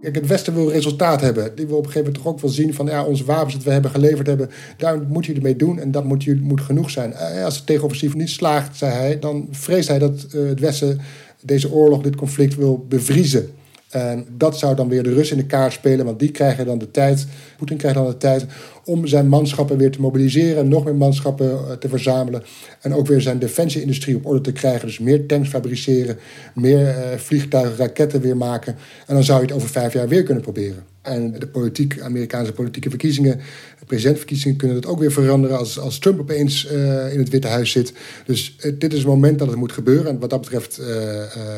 Kijk, 0.00 0.14
het 0.14 0.26
Westen 0.26 0.54
wil 0.54 0.70
resultaat 0.70 1.20
hebben. 1.20 1.54
Die 1.54 1.66
wil 1.66 1.76
op 1.76 1.84
een 1.84 1.90
gegeven 1.90 2.06
moment 2.06 2.24
toch 2.24 2.32
ook 2.32 2.40
wel 2.40 2.50
zien 2.50 2.74
van 2.74 2.86
ja, 2.86 3.04
onze 3.04 3.24
wapens 3.24 3.54
dat 3.54 3.62
we 3.62 3.70
hebben 3.70 3.90
geleverd 3.90 4.26
hebben, 4.26 4.50
daar 4.76 5.02
moet 5.08 5.26
je 5.26 5.34
ermee 5.34 5.56
doen 5.56 5.78
en 5.80 5.90
dat 5.90 6.04
moet, 6.04 6.24
je, 6.24 6.34
moet 6.34 6.60
genoeg 6.60 6.90
zijn. 6.90 7.12
Eh, 7.12 7.44
als 7.44 7.56
het 7.56 7.66
tegenoffensief 7.66 8.14
niet 8.14 8.28
slaagt, 8.28 8.76
zei 8.76 8.92
hij, 8.92 9.18
dan 9.18 9.48
vreest 9.50 9.88
hij 9.88 9.98
dat 9.98 10.26
uh, 10.34 10.48
het 10.48 10.60
Westen 10.60 11.00
deze 11.42 11.72
oorlog, 11.72 12.02
dit 12.02 12.16
conflict 12.16 12.56
wil 12.56 12.84
bevriezen. 12.88 13.50
En 13.88 14.26
dat 14.36 14.58
zou 14.58 14.74
dan 14.76 14.88
weer 14.88 15.02
de 15.02 15.14
Russen 15.14 15.36
in 15.36 15.42
de 15.42 15.48
kaart 15.48 15.72
spelen, 15.72 16.04
want 16.04 16.18
die 16.18 16.30
krijgen 16.30 16.66
dan 16.66 16.78
de 16.78 16.90
tijd, 16.90 17.26
Poetin 17.56 17.76
krijgt 17.76 17.96
dan 17.96 18.06
de 18.06 18.16
tijd 18.16 18.46
om 18.84 19.06
zijn 19.06 19.28
manschappen 19.28 19.76
weer 19.76 19.90
te 19.90 20.00
mobiliseren, 20.00 20.68
nog 20.68 20.84
meer 20.84 20.94
manschappen 20.94 21.50
eh, 21.50 21.72
te 21.72 21.88
verzamelen 21.88 22.42
en 22.80 22.94
ook 22.94 23.06
weer 23.06 23.20
zijn 23.20 23.38
defensieindustrie 23.38 24.16
op 24.16 24.26
orde 24.26 24.40
te 24.40 24.52
krijgen. 24.52 24.86
Dus 24.86 24.98
meer 24.98 25.26
tanks 25.26 25.48
fabriceren, 25.48 26.18
meer 26.54 26.80
uh, 26.80 26.94
vliegtuigen, 27.16 27.76
raketten 27.76 28.20
weer 28.20 28.36
maken. 28.36 28.76
En 29.06 29.14
dan 29.14 29.24
zou 29.24 29.40
je 29.40 29.46
het 29.46 29.54
over 29.54 29.68
vijf 29.68 29.92
jaar 29.92 30.08
weer 30.08 30.22
kunnen 30.22 30.42
proberen. 30.42 30.84
En 31.02 31.32
de 31.38 31.46
politiek, 31.46 32.00
Amerikaanse 32.00 32.52
politieke 32.52 32.88
verkiezingen, 32.88 33.40
de 33.78 33.84
presidentverkiezingen 33.86 34.56
kunnen 34.56 34.76
het 34.76 34.86
ook 34.86 34.98
weer 34.98 35.12
veranderen 35.12 35.58
als, 35.58 35.78
als 35.78 35.98
Trump 35.98 36.20
opeens 36.20 36.70
uh, 36.72 37.12
in 37.12 37.18
het 37.18 37.28
Witte 37.28 37.48
Huis 37.48 37.70
zit. 37.70 37.92
Dus 38.26 38.56
dit 38.78 38.92
is 38.92 38.98
het 38.98 39.08
moment 39.08 39.38
dat 39.38 39.48
het 39.48 39.56
moet 39.56 39.72
gebeuren. 39.72 40.06
En 40.06 40.18
wat 40.18 40.30
dat 40.30 40.40
betreft, 40.40 40.80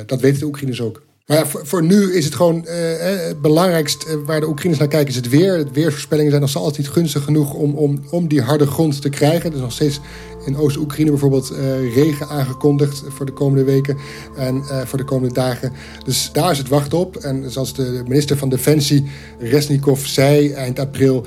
dat 0.07 0.21
weten 0.21 0.38
de 0.38 0.47
Oekraïners 0.47 0.81
ook. 0.81 1.03
Maar 1.31 1.38
ja, 1.38 1.47
voor, 1.47 1.83
nu 1.83 2.14
is 2.14 2.25
het 2.25 2.35
gewoon 2.35 2.66
uh, 2.66 2.73
het 2.99 3.40
belangrijkst 3.40 4.05
uh, 4.09 4.14
waar 4.27 4.40
de 4.40 4.49
Oekraïners 4.49 4.79
naar 4.79 4.88
kijken, 4.88 5.09
is 5.09 5.16
het 5.16 5.29
weer. 5.29 5.64
De 5.64 5.71
weersvoorspellingen 5.73 6.31
zijn 6.31 6.43
nog 6.43 6.57
altijd 6.57 6.79
niet 6.79 6.88
gunstig 6.88 7.25
genoeg 7.25 7.55
om, 7.55 7.75
om, 7.75 8.03
om 8.11 8.29
die 8.29 8.43
harde 8.43 8.66
grond 8.66 9.03
te 9.03 9.09
krijgen. 9.09 9.53
Is 9.53 9.61
nog 9.61 9.73
steeds 9.73 10.01
in 10.44 10.57
Oost-Oekraïne 10.57 11.11
bijvoorbeeld 11.11 11.53
uh, 11.53 11.94
regen 11.94 12.29
aangekondigd 12.29 13.03
voor 13.09 13.26
de 13.26 13.33
komende 13.33 13.64
weken 13.64 13.98
en 14.37 14.64
voor 14.87 14.98
de 14.98 15.05
komende 15.05 15.35
dagen. 15.35 15.72
Dus 16.05 16.31
daar 16.33 16.50
is 16.50 16.59
het 16.59 16.68
wacht 16.68 16.94
op. 16.94 17.16
En 17.16 17.50
zoals 17.50 17.74
de 17.74 18.03
minister 18.07 18.37
van 18.37 18.48
Defensie, 18.48 19.11
Resnikov, 19.38 20.07
zei 20.07 20.53
eind 20.53 20.79
april, 20.79 21.26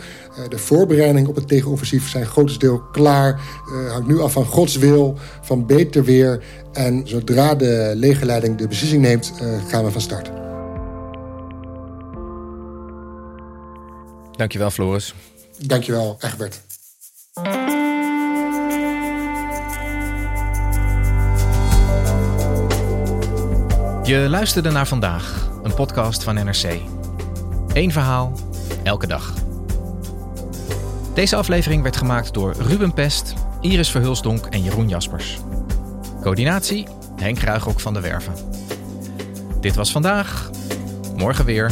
de 0.49 0.57
voorbereidingen 0.57 1.29
op 1.29 1.35
het 1.35 1.47
tegenoffensief 1.47 2.09
zijn 2.09 2.25
grotendeels 2.25 2.81
klaar. 2.91 3.41
hangt 3.89 4.07
nu 4.07 4.19
af 4.19 4.31
van 4.31 4.45
Gods 4.45 4.75
wil, 4.75 5.17
van 5.41 5.65
beter 5.65 6.03
weer. 6.03 6.43
En 6.71 7.01
zodra 7.05 7.55
de 7.55 7.91
legerleiding 7.95 8.57
de 8.57 8.67
beslissing 8.67 9.01
neemt, 9.01 9.33
gaan 9.67 9.83
we 9.83 9.91
van 9.91 10.01
start. 10.01 10.31
Dankjewel, 14.37 14.71
Floris. 14.71 15.13
Dankjewel, 15.57 16.17
Egbert. 16.19 16.61
Je 24.03 24.29
luisterde 24.29 24.71
naar 24.71 24.87
vandaag, 24.87 25.49
een 25.63 25.73
podcast 25.73 26.23
van 26.23 26.35
NRC. 26.35 26.81
Eén 27.73 27.91
verhaal, 27.91 28.33
elke 28.83 29.07
dag. 29.07 29.33
Deze 31.13 31.35
aflevering 31.35 31.81
werd 31.83 31.97
gemaakt 31.97 32.33
door 32.33 32.53
Ruben 32.57 32.93
Pest, 32.93 33.33
Iris 33.61 33.91
Verhulsdonk 33.91 34.45
en 34.45 34.63
Jeroen 34.63 34.89
Jaspers. 34.89 35.39
Coördinatie 36.21 36.87
Henk 37.15 37.39
Ruigrok 37.39 37.79
van 37.79 37.93
de 37.93 37.99
Werven. 37.99 38.33
Dit 39.59 39.75
was 39.75 39.91
vandaag. 39.91 40.49
Morgen 41.15 41.45
weer. 41.45 41.71